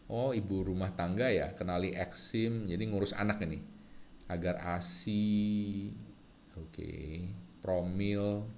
[0.08, 3.60] Oh, ibu rumah tangga ya, kenali eksim, jadi ngurus anak ini.
[4.24, 5.92] Agar ASI,
[6.56, 7.28] oke, okay.
[7.60, 8.48] promil,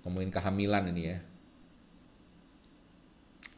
[0.00, 1.18] ngomongin kehamilan ini ya.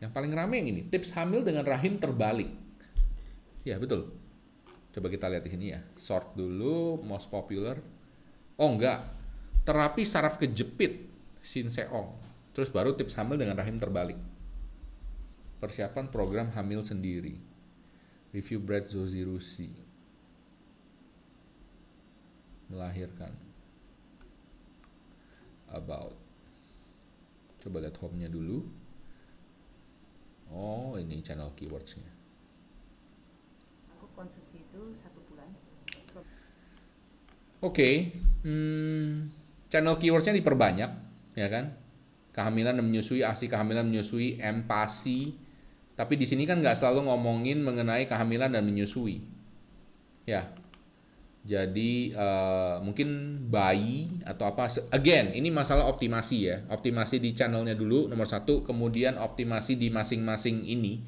[0.03, 2.51] Yang paling rame yang ini, tips hamil dengan rahim terbalik.
[3.63, 4.11] Ya, betul.
[4.91, 5.83] Coba kita lihat di sini ya.
[5.95, 7.79] Sort dulu, most popular.
[8.59, 9.07] Oh, enggak.
[9.63, 11.07] Terapi saraf kejepit,
[11.39, 12.19] Sinseong.
[12.51, 14.19] Terus baru tips hamil dengan rahim terbalik
[15.59, 17.39] persiapan program hamil sendiri.
[18.31, 19.73] Review Brad Zozirusi.
[22.69, 23.33] Melahirkan.
[25.69, 26.17] About.
[27.59, 28.65] Coba lihat home-nya dulu.
[30.49, 32.09] Oh, ini channel keywords-nya.
[33.97, 35.53] Aku konsumsi itu satu bulan.
[37.61, 37.95] Oke, okay.
[38.47, 39.29] hmm,
[39.69, 40.91] channel keywords-nya diperbanyak,
[41.37, 41.77] ya kan?
[42.33, 45.37] Kehamilan dan menyusui, asi kehamilan menyusui, empasi,
[45.99, 49.19] tapi di sini kan nggak selalu ngomongin mengenai kehamilan dan menyusui.
[50.31, 50.47] Ya.
[51.43, 54.71] Jadi uh, mungkin bayi atau apa.
[54.95, 56.63] Again, ini masalah optimasi ya.
[56.71, 58.63] Optimasi di channelnya dulu nomor satu.
[58.63, 61.03] Kemudian optimasi di masing-masing ini.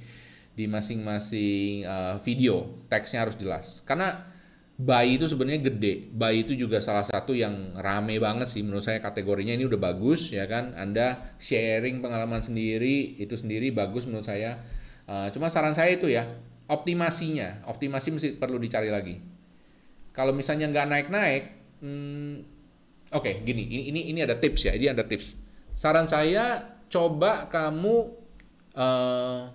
[0.59, 2.82] Di masing-masing uh, video.
[2.91, 3.86] Teksnya harus jelas.
[3.86, 4.26] Karena
[4.74, 6.11] bayi itu sebenarnya gede.
[6.11, 10.34] Bayi itu juga salah satu yang rame banget sih menurut saya kategorinya ini udah bagus
[10.34, 10.74] ya kan.
[10.74, 14.80] Anda sharing pengalaman sendiri itu sendiri bagus menurut saya
[15.11, 16.23] Uh, cuma saran saya itu ya,
[16.71, 19.19] optimasinya, optimasi mesti perlu dicari lagi.
[20.15, 21.45] Kalau misalnya nggak naik-naik,
[21.83, 22.35] hmm,
[23.11, 25.35] oke okay, gini, ini, ini ini ada tips ya, ini ada tips.
[25.75, 27.95] Saran saya coba kamu,
[28.79, 29.51] uh,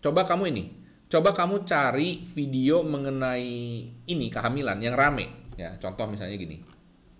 [0.00, 0.64] coba kamu ini,
[1.12, 3.52] coba kamu cari video mengenai
[4.08, 5.52] ini kehamilan yang rame.
[5.60, 6.64] Ya, contoh misalnya gini,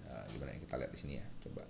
[0.08, 1.68] uh, gimana ya kita lihat di sini ya, coba.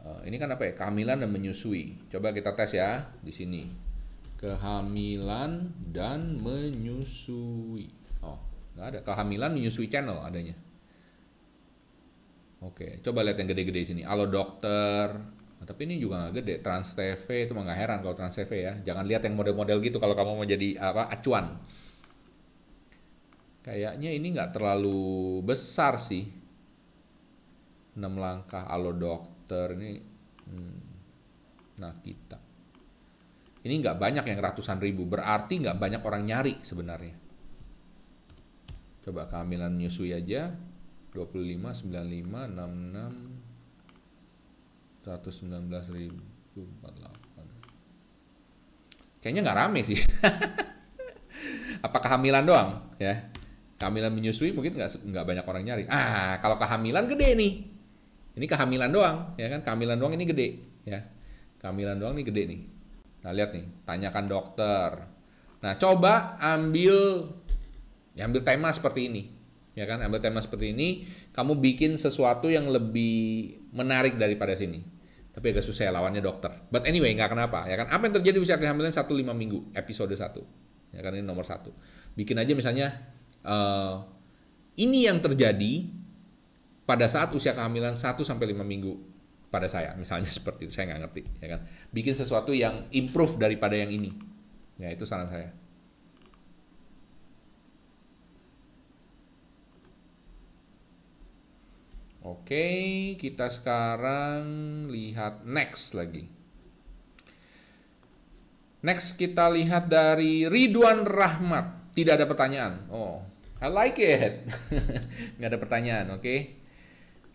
[0.00, 2.08] Uh, ini kan apa ya, kehamilan dan menyusui.
[2.08, 3.83] Coba kita tes ya di sini
[4.44, 7.88] kehamilan dan menyusui.
[8.20, 8.36] Oh,
[8.76, 8.98] nggak ada.
[9.00, 10.52] Kehamilan menyusui channel adanya.
[12.60, 14.02] Oke, coba lihat yang gede-gede sini.
[14.04, 15.16] Halo dokter.
[15.56, 16.54] Nah, tapi ini juga nggak gede.
[16.60, 18.72] Trans TV itu nggak heran kalau Trans TV ya.
[18.84, 21.56] Jangan lihat yang model-model gitu kalau kamu mau jadi apa acuan.
[23.64, 26.28] Kayaknya ini nggak terlalu besar sih.
[27.96, 28.68] 6 langkah.
[28.68, 30.04] Halo dokter ini.
[30.44, 30.80] Hmm,
[31.80, 32.43] nah kita
[33.64, 37.16] ini nggak banyak yang ratusan ribu, berarti nggak banyak orang nyari sebenarnya.
[39.00, 40.52] Coba kehamilan menyusui aja,
[41.16, 46.20] 25, 95, 66, 119 ribu,
[46.84, 49.24] 48.
[49.24, 49.96] Kayaknya nggak rame sih.
[51.84, 53.32] Apa kehamilan doang ya?
[53.80, 55.88] Kehamilan menyusui mungkin nggak banyak orang nyari.
[55.88, 57.52] Ah, kalau kehamilan gede nih.
[58.34, 59.64] Ini kehamilan doang, ya kan?
[59.64, 61.00] Kehamilan doang ini gede, ya.
[61.62, 62.74] Kehamilan doang ini gede nih.
[63.24, 64.90] Nah, lihat nih, tanyakan dokter.
[65.64, 67.24] Nah, coba ambil
[68.12, 69.32] ya ambil tema seperti ini.
[69.74, 74.86] Ya kan, ambil tema seperti ini, kamu bikin sesuatu yang lebih menarik daripada sini.
[75.34, 76.52] Tapi agak susah ya lawannya dokter.
[76.70, 77.66] But anyway, nggak kenapa.
[77.66, 80.94] Ya kan, apa yang terjadi usia kehamilan 1 5 minggu, episode 1.
[80.94, 81.74] Ya kan, ini nomor satu.
[82.14, 83.02] Bikin aja misalnya,
[83.42, 84.06] uh,
[84.78, 85.90] ini yang terjadi
[86.86, 89.13] pada saat usia kehamilan 1 sampai 5 minggu
[89.54, 91.60] pada saya misalnya seperti itu saya nggak ngerti ya kan
[91.94, 94.10] bikin sesuatu yang improve daripada yang ini
[94.82, 95.54] ya itu saran saya
[102.24, 104.48] Oke, kita sekarang
[104.88, 106.24] lihat next lagi.
[108.80, 111.92] Next kita lihat dari Ridwan Rahmat.
[111.92, 112.88] Tidak ada pertanyaan.
[112.88, 113.20] Oh,
[113.60, 114.40] I like it.
[115.36, 116.24] Nggak ada pertanyaan, oke?
[116.24, 116.63] Okay?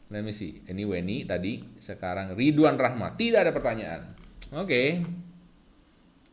[0.09, 0.65] Let me see.
[0.65, 3.13] Ini tadi sekarang Ridwan Rahmat.
[3.15, 4.17] Tidak ada pertanyaan.
[4.57, 5.05] Oke.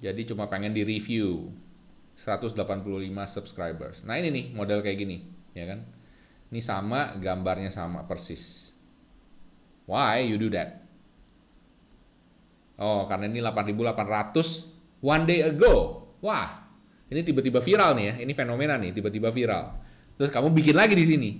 [0.00, 1.52] Jadi cuma pengen di review.
[2.16, 2.56] 185
[3.28, 4.00] subscribers.
[4.08, 5.20] Nah ini nih model kayak gini,
[5.52, 5.84] ya kan?
[6.48, 8.72] Ini sama, gambarnya sama persis.
[9.84, 10.80] Why you do that?
[12.80, 16.08] Oh, karena ini 8800 one day ago.
[16.24, 16.64] Wah,
[17.12, 18.14] ini tiba-tiba viral nih ya.
[18.24, 19.76] Ini fenomena nih, tiba-tiba viral.
[20.16, 21.30] Terus kamu bikin lagi di sini.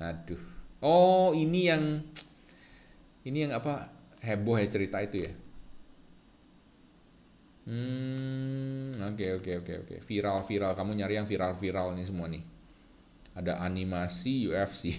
[0.00, 0.53] Aduh.
[0.84, 2.04] Oh, ini yang
[3.24, 3.88] ini yang apa?
[4.20, 5.32] Heboh ya cerita itu ya.
[7.64, 9.94] Hmm, oke oke oke oke.
[10.04, 10.72] Viral viral.
[10.76, 12.44] Kamu nyari yang viral viral nih semua nih.
[13.32, 14.92] Ada animasi UFC.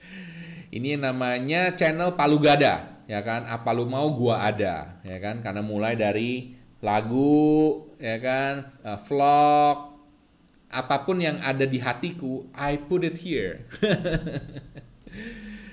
[0.76, 3.48] Ini yang namanya channel Palu Gada, ya kan?
[3.48, 5.40] Apa lu mau gua ada, ya kan?
[5.40, 6.54] Karena mulai dari
[6.84, 9.76] lagu, ya kan, uh, vlog,
[10.68, 13.64] apa pun yang ada di hatiku, I put it here.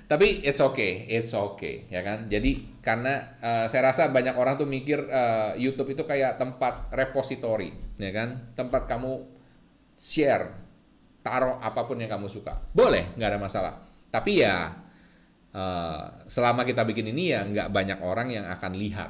[0.06, 2.30] Tapi it's okay, it's okay, ya kan?
[2.30, 7.74] Jadi karena uh, saya rasa banyak orang tuh mikir uh, YouTube itu kayak tempat repository,
[7.98, 8.54] ya kan?
[8.54, 9.26] Tempat kamu
[9.98, 10.54] share,
[11.26, 12.70] taruh apa pun yang kamu suka.
[12.70, 13.74] Boleh, nggak ada masalah.
[14.14, 14.78] Tapi ya
[15.58, 19.10] uh, selama kita bikin ini ya nggak banyak orang yang akan lihat.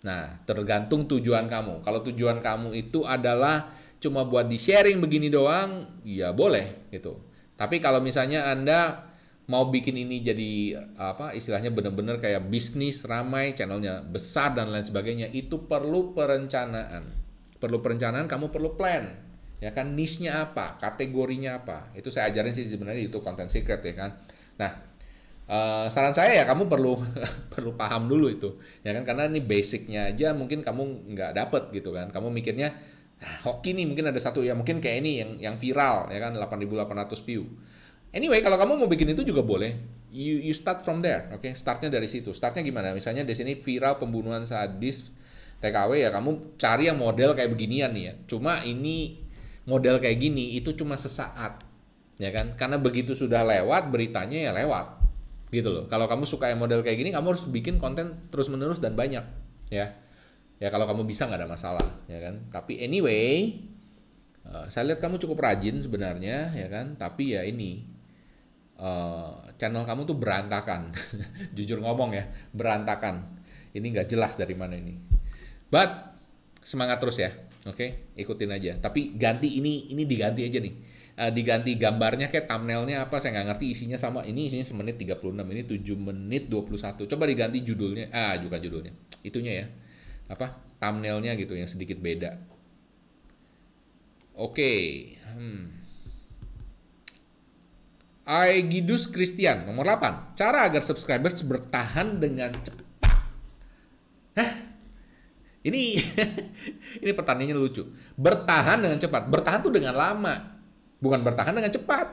[0.00, 1.84] Nah, tergantung tujuan kamu.
[1.84, 7.20] Kalau tujuan kamu itu adalah cuma buat di sharing begini doang, ya boleh gitu.
[7.60, 9.09] Tapi kalau misalnya Anda
[9.50, 15.26] mau bikin ini jadi apa istilahnya benar-benar kayak bisnis ramai channelnya besar dan lain sebagainya
[15.34, 17.10] itu perlu perencanaan.
[17.58, 19.10] Perlu perencanaan kamu perlu plan.
[19.58, 21.90] Ya kan niche-nya apa kategorinya apa.
[21.98, 24.10] Itu saya ajarin sih sebenarnya itu content secret ya kan.
[24.54, 24.70] Nah
[25.50, 27.02] uh, saran saya ya kamu perlu
[27.52, 28.54] perlu paham dulu itu.
[28.86, 32.14] Ya kan karena ini basicnya aja mungkin kamu nggak dapet gitu kan.
[32.14, 32.70] Kamu mikirnya
[33.18, 34.46] ah, hoki nih mungkin ada satu.
[34.46, 37.50] Ya mungkin kayak ini yang yang viral ya kan 8.800 view
[38.10, 39.78] Anyway, kalau kamu mau bikin itu juga boleh.
[40.10, 41.46] You you start from there, oke?
[41.46, 41.54] Okay?
[41.54, 42.34] Startnya dari situ.
[42.34, 42.90] Startnya gimana?
[42.90, 45.14] Misalnya di sini viral pembunuhan sadis
[45.62, 48.14] TKW ya, kamu cari yang model kayak beginian nih ya.
[48.26, 49.22] Cuma ini
[49.68, 51.62] model kayak gini itu cuma sesaat,
[52.18, 52.58] ya kan?
[52.58, 54.98] Karena begitu sudah lewat beritanya ya lewat,
[55.54, 55.84] gitu loh.
[55.86, 59.22] Kalau kamu suka yang model kayak gini, kamu harus bikin konten terus menerus dan banyak,
[59.70, 59.94] ya.
[60.60, 62.50] Ya kalau kamu bisa nggak ada masalah, ya kan?
[62.50, 63.62] Tapi anyway,
[64.48, 66.98] uh, saya lihat kamu cukup rajin sebenarnya, ya kan?
[66.98, 67.99] Tapi ya ini
[68.80, 70.90] uh, channel kamu tuh berantakan.
[71.56, 72.24] Jujur ngomong ya,
[72.56, 73.38] berantakan.
[73.76, 74.96] Ini nggak jelas dari mana ini.
[75.70, 76.16] But
[76.64, 77.30] semangat terus ya,
[77.68, 77.76] oke?
[77.76, 78.10] Okay?
[78.18, 78.80] Ikutin aja.
[78.80, 80.74] Tapi ganti ini, ini diganti aja nih.
[81.20, 85.36] Uh, diganti gambarnya kayak thumbnailnya apa saya nggak ngerti isinya sama ini isinya semenit 36
[85.36, 89.66] ini 7 menit 21 coba diganti judulnya ah juga judulnya itunya ya
[90.32, 92.40] apa thumbnailnya gitu yang sedikit beda
[94.38, 95.18] oke okay.
[95.36, 95.79] hmm.
[98.30, 100.38] Aegidus Christian nomor 8.
[100.38, 103.18] Cara agar subscribers bertahan dengan cepat.
[104.38, 104.50] Hah?
[105.66, 105.98] Ini
[107.02, 107.90] ini pertanyaannya lucu.
[108.14, 109.26] Bertahan dengan cepat.
[109.26, 110.62] Bertahan tuh dengan lama.
[111.02, 112.06] Bukan bertahan dengan cepat.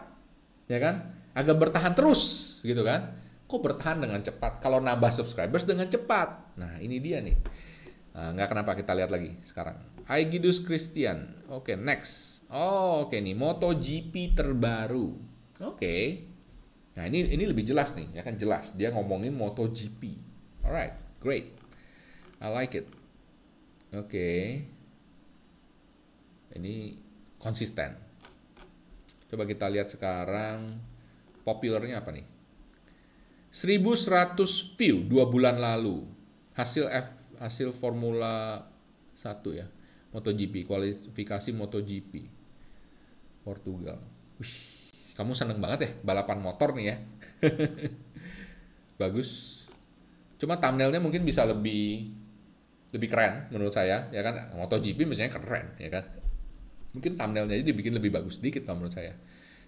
[0.65, 1.13] Ya kan?
[1.37, 3.13] Agar bertahan terus gitu kan.
[3.45, 4.57] Kok bertahan dengan cepat?
[4.57, 6.57] Kalau nambah subscribers dengan cepat.
[6.57, 7.37] Nah, ini dia nih.
[8.17, 9.77] Nah, nggak kenapa kita lihat lagi sekarang.
[10.09, 11.45] Aegidus Christian.
[11.47, 12.41] Oke, okay, next.
[12.49, 13.37] Oh, oke okay nih.
[13.37, 15.26] MotoGP terbaru.
[15.61, 15.77] Oke.
[15.77, 16.03] Okay.
[16.97, 18.73] Nah, ini ini lebih jelas nih, ya kan jelas.
[18.73, 20.01] Dia ngomongin MotoGP.
[20.65, 21.53] Alright, great.
[22.41, 22.89] I like it.
[23.93, 24.09] Oke.
[24.09, 24.41] Okay.
[26.57, 26.97] Ini
[27.37, 27.93] konsisten.
[29.29, 30.79] Coba kita lihat sekarang
[31.45, 32.25] populernya apa nih?
[33.53, 36.05] 1100 view dua bulan lalu.
[36.57, 38.65] Hasil F, hasil Formula
[39.17, 39.69] 1 ya.
[40.13, 42.13] MotoGP, kualifikasi MotoGP.
[43.45, 44.01] Portugal.
[44.41, 44.76] Wih,
[45.17, 46.95] kamu seneng banget ya balapan motor nih ya.
[49.01, 49.65] Bagus.
[50.37, 52.13] Cuma thumbnailnya mungkin bisa lebih
[52.93, 54.53] lebih keren menurut saya ya kan?
[54.53, 56.05] MotoGP misalnya keren ya kan?
[56.93, 59.17] Mungkin thumbnailnya aja dibikin lebih bagus sedikit kalau menurut saya.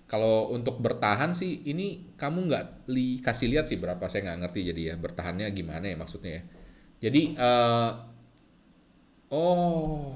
[0.06, 4.70] Kalau untuk bertahan sih ini kamu nggak li kasih lihat sih berapa saya nggak ngerti
[4.70, 6.44] jadi ya bertahannya gimana ya maksudnya ya.
[7.10, 7.92] Jadi uh,
[9.34, 10.14] oh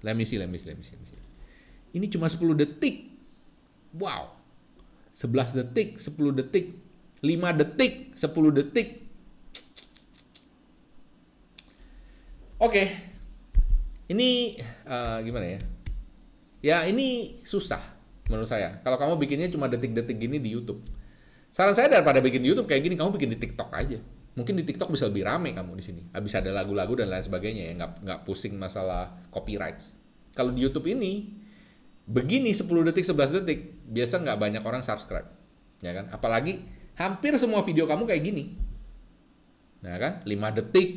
[0.00, 0.48] let me see let
[1.94, 3.12] ini cuma 10 detik.
[3.94, 4.33] Wow
[5.14, 6.74] 11 detik, 10 detik,
[7.22, 8.88] 5 detik, 10 detik.
[12.58, 12.82] Oke,
[14.10, 15.60] ini uh, gimana ya?
[16.64, 17.80] Ya ini susah
[18.26, 18.80] menurut saya.
[18.82, 20.80] Kalau kamu bikinnya cuma detik-detik gini di YouTube,
[21.54, 24.02] Saran saya daripada bikin di YouTube kayak gini, kamu bikin di TikTok aja.
[24.34, 26.02] Mungkin di TikTok bisa lebih rame kamu di sini.
[26.10, 29.94] Habis ada lagu-lagu dan lain sebagainya ya, nggak nggak pusing masalah copyrights.
[30.34, 31.30] Kalau di YouTube ini
[32.04, 35.28] begini 10 detik 11 detik biasa nggak banyak orang subscribe
[35.80, 36.08] ya kan?
[36.12, 36.64] Apalagi
[36.96, 38.44] hampir semua video kamu kayak gini.
[39.84, 40.12] Nah kan?
[40.24, 40.88] 5 detik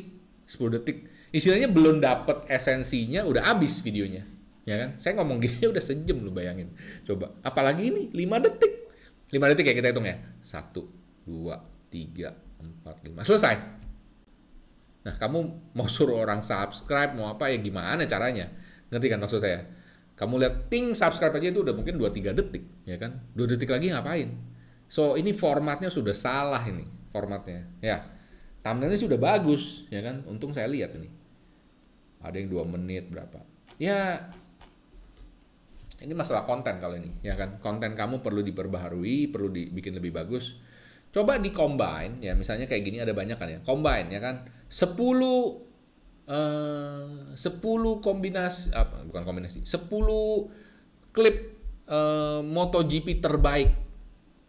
[0.48, 0.96] 10 detik.
[1.28, 4.24] Istilahnya belum dapet esensinya udah habis videonya
[4.68, 4.90] ya kan?
[5.00, 6.72] Saya ngomong gini udah sejam lu bayangin.
[7.08, 8.72] Coba apalagi ini 5 detik.
[9.32, 10.20] 5 detik ya kita hitung ya?
[10.44, 10.76] 1
[11.24, 13.56] 2 3 4 5 selesai.
[15.08, 15.38] Nah kamu
[15.72, 18.52] mau suruh orang subscribe mau apa ya gimana caranya?
[18.92, 19.77] Ngerti kan maksud saya
[20.18, 23.22] kamu lihat ting subscribe aja itu udah mungkin 2-3 detik, ya kan?
[23.38, 24.34] 2 detik lagi ngapain?
[24.90, 26.82] So, ini formatnya sudah salah ini,
[27.14, 27.70] formatnya.
[27.78, 28.02] Ya,
[28.66, 30.26] thumbnailnya sudah bagus, ya kan?
[30.26, 31.06] Untung saya lihat ini.
[32.18, 33.46] Ada yang 2 menit berapa.
[33.78, 34.26] Ya,
[36.02, 37.62] ini masalah konten kalau ini, ya kan?
[37.62, 40.58] Konten kamu perlu diperbaharui, perlu dibikin lebih bagus.
[41.14, 43.58] Coba di combine, ya misalnya kayak gini ada banyak kan ya.
[43.62, 44.50] Combine, ya kan?
[44.66, 45.67] 10
[46.28, 49.88] uh, 10 kombinasi apa bukan kombinasi 10
[51.10, 51.36] klip
[51.88, 53.72] uh, MotoGP terbaik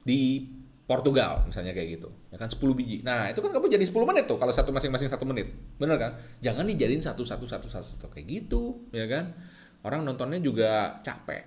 [0.04, 0.46] di
[0.90, 2.10] Portugal misalnya kayak gitu.
[2.34, 3.06] Ya kan 10 biji.
[3.06, 5.54] Nah itu kan kamu jadi 10 menit tuh kalau satu masing-masing satu menit.
[5.78, 6.18] Bener kan?
[6.42, 9.38] Jangan dijadiin satu satu satu satu, satu kayak gitu ya kan?
[9.86, 11.46] Orang nontonnya juga capek.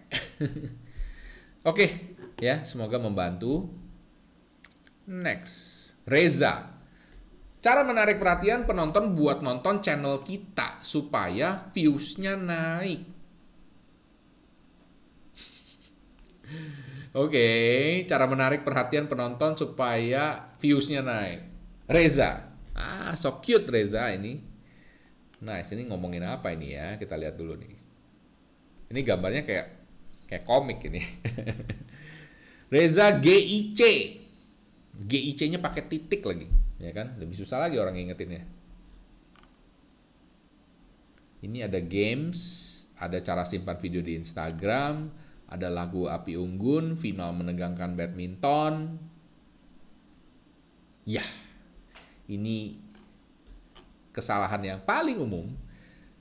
[1.71, 3.67] Oke ya semoga membantu.
[5.11, 6.82] Next Reza
[7.63, 13.07] Cara menarik perhatian penonton buat nonton channel kita supaya views-nya naik.
[17.15, 21.47] Oke, okay, cara menarik perhatian penonton supaya views-nya naik.
[21.87, 22.51] Reza.
[22.75, 24.43] Ah, so cute Reza ini.
[25.39, 26.99] Nice, ini ngomongin apa ini ya?
[26.99, 27.79] Kita lihat dulu nih.
[28.91, 29.67] Ini gambarnya kayak
[30.27, 30.99] kayak komik ini.
[32.75, 33.81] Reza GIC.
[34.99, 37.15] GIC-nya pakai titik lagi ya kan?
[37.23, 38.43] Lebih susah lagi orang ngingetinnya.
[41.47, 45.11] Ini ada games ada cara simpan video di Instagram
[45.53, 48.97] ada lagu api unggun final menegangkan badminton.
[51.07, 51.23] Ya
[52.27, 52.81] ini
[54.17, 55.53] kesalahan yang paling umum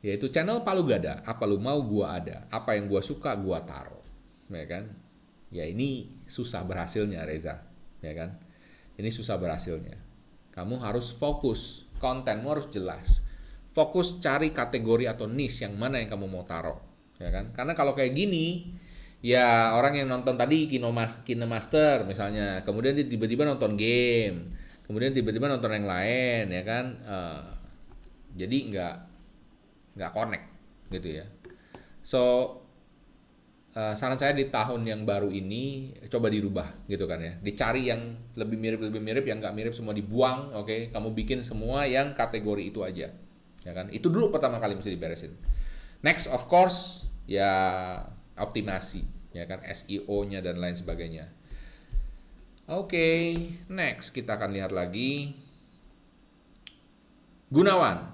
[0.01, 1.23] yaitu channel Palu Gada.
[1.23, 2.43] Apa lu mau gua ada.
[2.51, 4.03] Apa yang gua suka gua taruh.
[4.51, 4.91] Ya kan?
[5.47, 7.63] Ya ini susah berhasilnya Reza.
[8.03, 8.35] Ya kan?
[8.99, 10.10] Ini susah berhasilnya
[10.51, 13.23] kamu harus fokus, kontenmu harus jelas.
[13.71, 16.79] Fokus cari kategori atau niche yang mana yang kamu mau taruh,
[17.17, 17.55] ya kan?
[17.55, 18.75] Karena kalau kayak gini,
[19.23, 24.51] ya orang yang nonton tadi Kino Mas Kino Master misalnya, kemudian dia tiba-tiba nonton game,
[24.83, 26.85] kemudian tiba-tiba nonton yang lain, ya kan?
[27.07, 27.43] Uh,
[28.35, 28.95] jadi nggak
[29.95, 30.45] nggak connect
[30.91, 31.25] gitu ya.
[32.03, 32.21] So
[33.75, 37.33] uh, saran saya di tahun yang baru ini coba dirubah gitu kan ya.
[37.39, 40.67] Dicari yang lebih mirip lebih mirip yang nggak mirip semua dibuang oke?
[40.67, 40.81] Okay?
[40.91, 43.11] kamu bikin semua yang kategori itu aja
[43.63, 43.87] ya kan?
[43.93, 45.33] Itu dulu pertama kali mesti diberesin.
[46.03, 47.51] Next of course ya
[48.35, 49.63] optimasi ya kan?
[49.63, 51.31] SEO-nya dan lain sebagainya.
[52.71, 53.21] Oke okay,
[53.71, 55.35] next kita akan lihat lagi.
[57.51, 58.07] Gunawan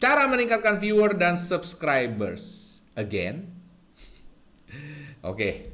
[0.00, 2.68] cara meningkatkan viewer dan subscribers.
[2.98, 3.59] Again
[5.20, 5.68] Oke.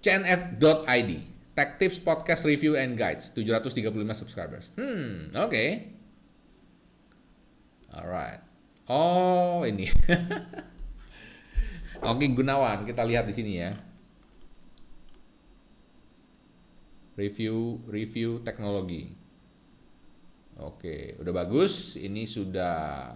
[0.00, 1.10] CNF.id
[1.52, 4.72] Tech Tips Podcast Review and Guides 735 subscribers.
[4.80, 5.52] Hmm, oke.
[5.52, 5.92] Okay.
[7.92, 8.40] Alright.
[8.88, 9.90] Oh, ini.
[12.08, 13.76] oke, Gunawan, kita lihat di sini ya.
[17.20, 19.12] Review review teknologi.
[20.64, 22.00] Oke, udah bagus.
[22.00, 23.12] Ini sudah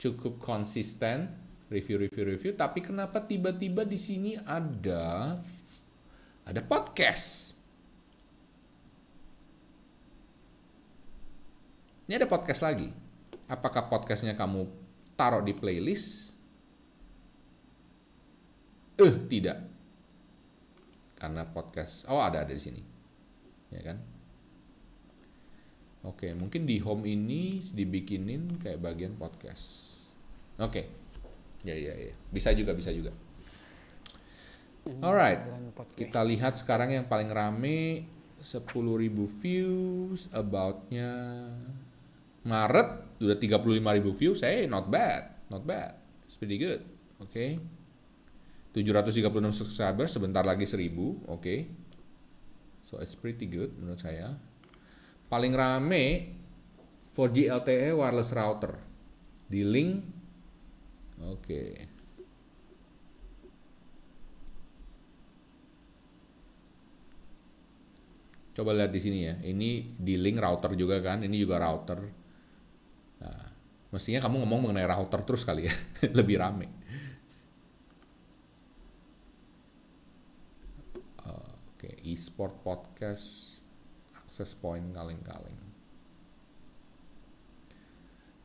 [0.00, 5.36] cukup konsisten review review review tapi kenapa tiba-tiba di sini ada
[6.48, 7.52] ada podcast?
[12.08, 12.88] Ini ada podcast lagi.
[13.52, 14.64] Apakah podcastnya kamu
[15.12, 16.32] taruh di playlist?
[18.96, 19.60] Eh tidak.
[21.20, 22.80] Karena podcast oh ada ada di sini.
[23.68, 24.00] Ya kan?
[26.08, 29.92] Oke mungkin di home ini dibikinin kayak bagian podcast.
[30.56, 30.97] Oke
[31.66, 32.14] Ya, ya, ya.
[32.30, 33.10] Bisa juga, bisa juga.
[35.04, 35.44] Alright,
[36.00, 38.08] kita lihat sekarang yang paling rame
[38.40, 38.64] 10.000
[39.36, 41.12] views, aboutnya
[42.48, 43.84] Maret udah 35.000
[44.16, 45.92] views, hey not bad, not bad,
[46.24, 46.80] it's pretty good,
[47.20, 47.28] oke.
[47.28, 47.60] Okay.
[48.72, 50.80] 736 subscribers, sebentar lagi 1000,
[51.28, 51.36] oke.
[51.36, 51.68] Okay.
[52.88, 54.40] So it's pretty good menurut saya.
[55.28, 56.32] Paling rame
[57.12, 58.80] 4G LTE wireless router
[59.44, 60.17] di link
[61.26, 61.88] Oke.
[68.54, 69.34] Coba lihat di sini ya.
[69.38, 71.22] Ini di link router juga kan.
[71.22, 71.98] Ini juga router.
[73.22, 73.42] Nah,
[73.94, 75.74] mestinya kamu ngomong mengenai router terus kali ya.
[76.18, 76.68] Lebih rame.
[81.78, 83.62] Oke, e-sport podcast,
[84.10, 85.77] access point kaleng-kaleng.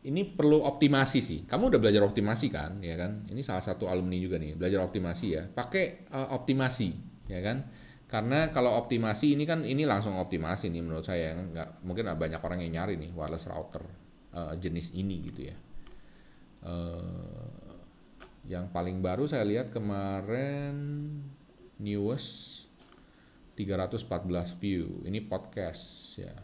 [0.04, 1.40] Ini perlu optimasi sih.
[1.48, 3.24] Kamu udah belajar optimasi kan, ya kan?
[3.32, 5.48] Ini salah satu alumni juga nih, belajar optimasi ya.
[5.48, 6.92] Pakai uh, optimasi,
[7.32, 7.64] ya kan?
[8.12, 11.34] Karena kalau optimasi ini kan ini langsung optimasi nih menurut saya.
[11.34, 13.82] Nggak, mungkin banyak orang yang nyari nih wireless router
[14.36, 15.58] uh, jenis ini gitu ya.
[16.64, 17.48] Uh,
[18.44, 20.76] yang paling baru saya lihat kemarin
[21.80, 22.68] newest
[23.56, 25.02] 314 view.
[25.08, 25.84] Ini podcast
[26.20, 26.36] ya.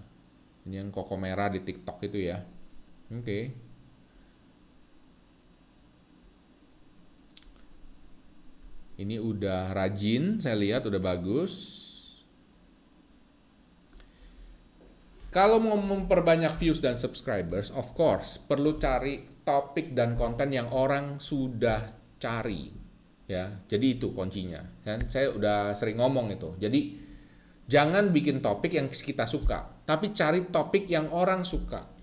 [0.64, 2.40] Ini yang koko merah di TikTok itu ya.
[3.10, 3.26] Oke.
[3.26, 3.44] Okay.
[9.00, 11.80] Ini udah rajin, saya lihat udah bagus.
[15.32, 21.22] Kalau mau memperbanyak views dan subscribers, of course perlu cari topik dan konten yang orang
[21.22, 22.70] sudah cari,
[23.30, 23.62] ya.
[23.66, 24.60] Jadi itu kuncinya.
[24.84, 26.60] Kan saya udah sering ngomong itu.
[26.60, 26.98] Jadi
[27.72, 31.99] jangan bikin topik yang kita suka, tapi cari topik yang orang suka.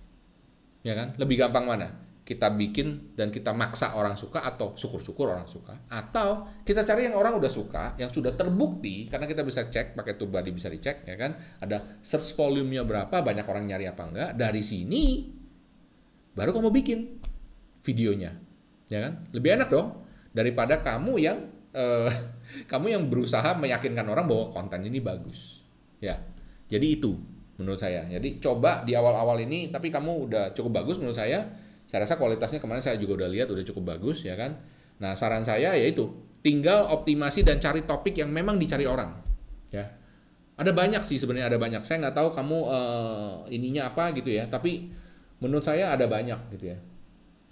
[0.87, 1.19] Ya kan?
[1.19, 2.07] Lebih gampang mana?
[2.27, 7.15] kita bikin dan kita maksa orang suka atau syukur-syukur orang suka atau kita cari yang
[7.15, 11.15] orang udah suka yang sudah terbukti karena kita bisa cek pakai tubadi bisa dicek ya
[11.15, 15.31] kan ada search volumenya berapa banyak orang nyari apa enggak dari sini
[16.35, 16.99] baru kamu bikin
[17.87, 18.35] videonya
[18.91, 20.03] ya kan lebih enak dong
[20.35, 21.47] daripada kamu yang
[21.79, 22.11] eh,
[22.75, 25.63] kamu yang berusaha meyakinkan orang bahwa konten ini bagus
[26.03, 26.19] ya
[26.67, 31.17] jadi itu menurut saya jadi coba di awal-awal ini tapi kamu udah cukup bagus menurut
[31.17, 31.45] saya
[31.87, 34.59] saya rasa kualitasnya kemarin saya juga udah lihat udah cukup bagus ya kan.
[34.99, 36.11] Nah, saran saya yaitu
[36.43, 39.23] tinggal optimasi dan cari topik yang memang dicari orang.
[39.71, 39.95] Ya.
[40.59, 41.87] Ada banyak sih sebenarnya ada banyak.
[41.87, 44.91] Saya nggak tahu kamu uh, ininya apa gitu ya, tapi
[45.39, 46.79] menurut saya ada banyak gitu ya.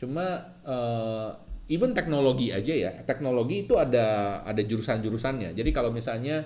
[0.00, 0.26] Cuma
[0.66, 1.30] uh,
[1.70, 2.92] even teknologi aja ya.
[3.06, 5.54] Teknologi itu ada ada jurusan-jurusannya.
[5.54, 6.42] Jadi kalau misalnya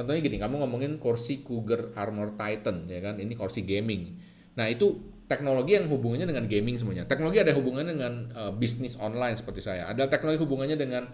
[0.00, 3.20] contohnya gini, kamu ngomongin kursi Cougar Armor Titan ya kan.
[3.20, 4.16] Ini kursi gaming.
[4.56, 4.96] Nah, itu
[5.28, 7.04] teknologi yang hubungannya dengan gaming semuanya.
[7.04, 9.86] Teknologi ada hubungannya dengan uh, bisnis online seperti saya.
[9.86, 11.06] Ada teknologi hubungannya dengan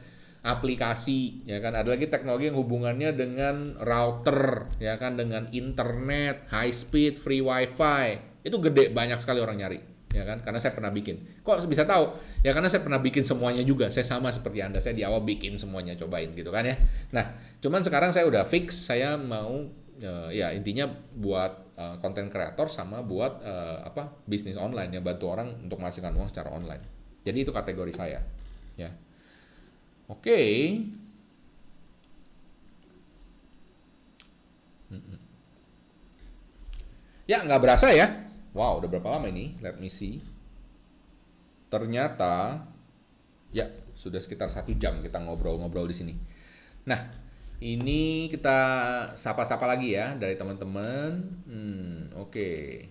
[0.47, 1.74] aplikasi, ya kan.
[1.74, 8.22] Ada lagi teknologi yang hubungannya dengan router, ya kan, dengan internet, high speed, free wifi.
[8.47, 9.82] Itu gede, banyak sekali orang nyari,
[10.17, 10.41] ya kan.
[10.41, 11.45] Karena saya pernah bikin.
[11.45, 12.17] Kok bisa tahu?
[12.41, 13.93] Ya karena saya pernah bikin semuanya juga.
[13.93, 14.81] Saya sama seperti anda.
[14.81, 16.81] Saya di awal bikin semuanya, cobain gitu kan ya.
[17.12, 18.89] Nah, cuman sekarang saya udah fix.
[18.89, 19.69] Saya mau
[20.01, 25.29] uh, ya intinya buat konten uh, kreator sama buat uh, apa bisnis online yang bantu
[25.29, 26.81] orang untuk menghasilkan uang secara online.
[27.21, 28.25] Jadi itu kategori saya.
[28.81, 28.97] Ya.
[30.09, 30.33] Oke.
[30.33, 30.57] Okay.
[37.27, 38.26] Ya nggak berasa ya.
[38.57, 39.53] Wow, udah berapa lama ini?
[39.61, 40.25] Let me see.
[41.69, 42.65] Ternyata
[43.53, 46.15] ya sudah sekitar satu jam kita ngobrol-ngobrol di sini.
[46.89, 47.05] Nah,
[47.61, 48.59] ini kita
[49.13, 51.11] sapa-sapa lagi ya dari teman-teman.
[51.45, 52.33] Hmm, oke.
[52.33, 52.89] Okay.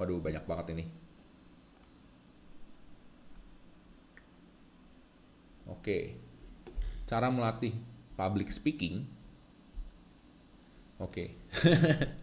[0.00, 0.84] Waduh, banyak banget ini.
[5.68, 5.76] Oke.
[5.76, 6.02] Okay.
[7.04, 7.76] Cara melatih
[8.16, 9.04] public speaking.
[10.96, 11.36] Oke.
[11.52, 12.08] Okay.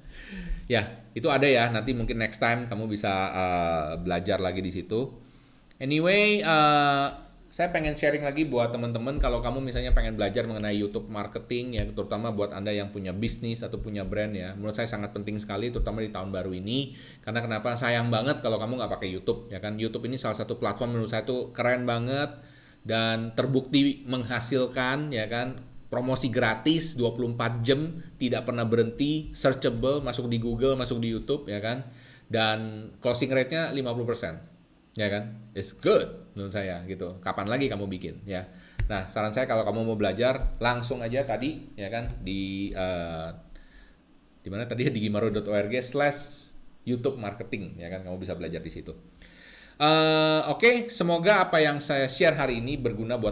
[0.67, 1.67] ya, itu ada ya.
[1.69, 5.09] Nanti mungkin next time kamu bisa uh, belajar lagi di situ.
[5.79, 11.09] Anyway, uh, saya pengen sharing lagi buat teman-teman kalau kamu misalnya pengen belajar mengenai YouTube
[11.09, 14.53] marketing ya terutama buat Anda yang punya bisnis atau punya brand ya.
[14.53, 16.93] Menurut saya sangat penting sekali terutama di tahun baru ini
[17.25, 19.81] karena kenapa sayang banget kalau kamu nggak pakai YouTube ya kan.
[19.81, 22.37] YouTube ini salah satu platform menurut saya tuh keren banget
[22.85, 30.37] dan terbukti menghasilkan ya kan promosi gratis 24 jam tidak pernah berhenti searchable masuk di
[30.37, 31.89] Google masuk di YouTube ya kan?
[32.29, 35.33] Dan closing rate-nya 50% ya kan?
[35.57, 37.17] It's good menurut saya gitu.
[37.25, 38.45] Kapan lagi kamu bikin ya?
[38.85, 42.21] Nah saran saya kalau kamu mau belajar langsung aja tadi ya kan?
[42.21, 43.33] Di uh,
[44.39, 44.69] di mana?
[44.69, 46.53] Tadi di gimaro.org slash
[46.85, 48.05] YouTube marketing ya kan?
[48.05, 48.93] Kamu bisa belajar di situ.
[49.79, 53.27] Uh, oke okay, semoga apa yang saya share hari ini berguna buat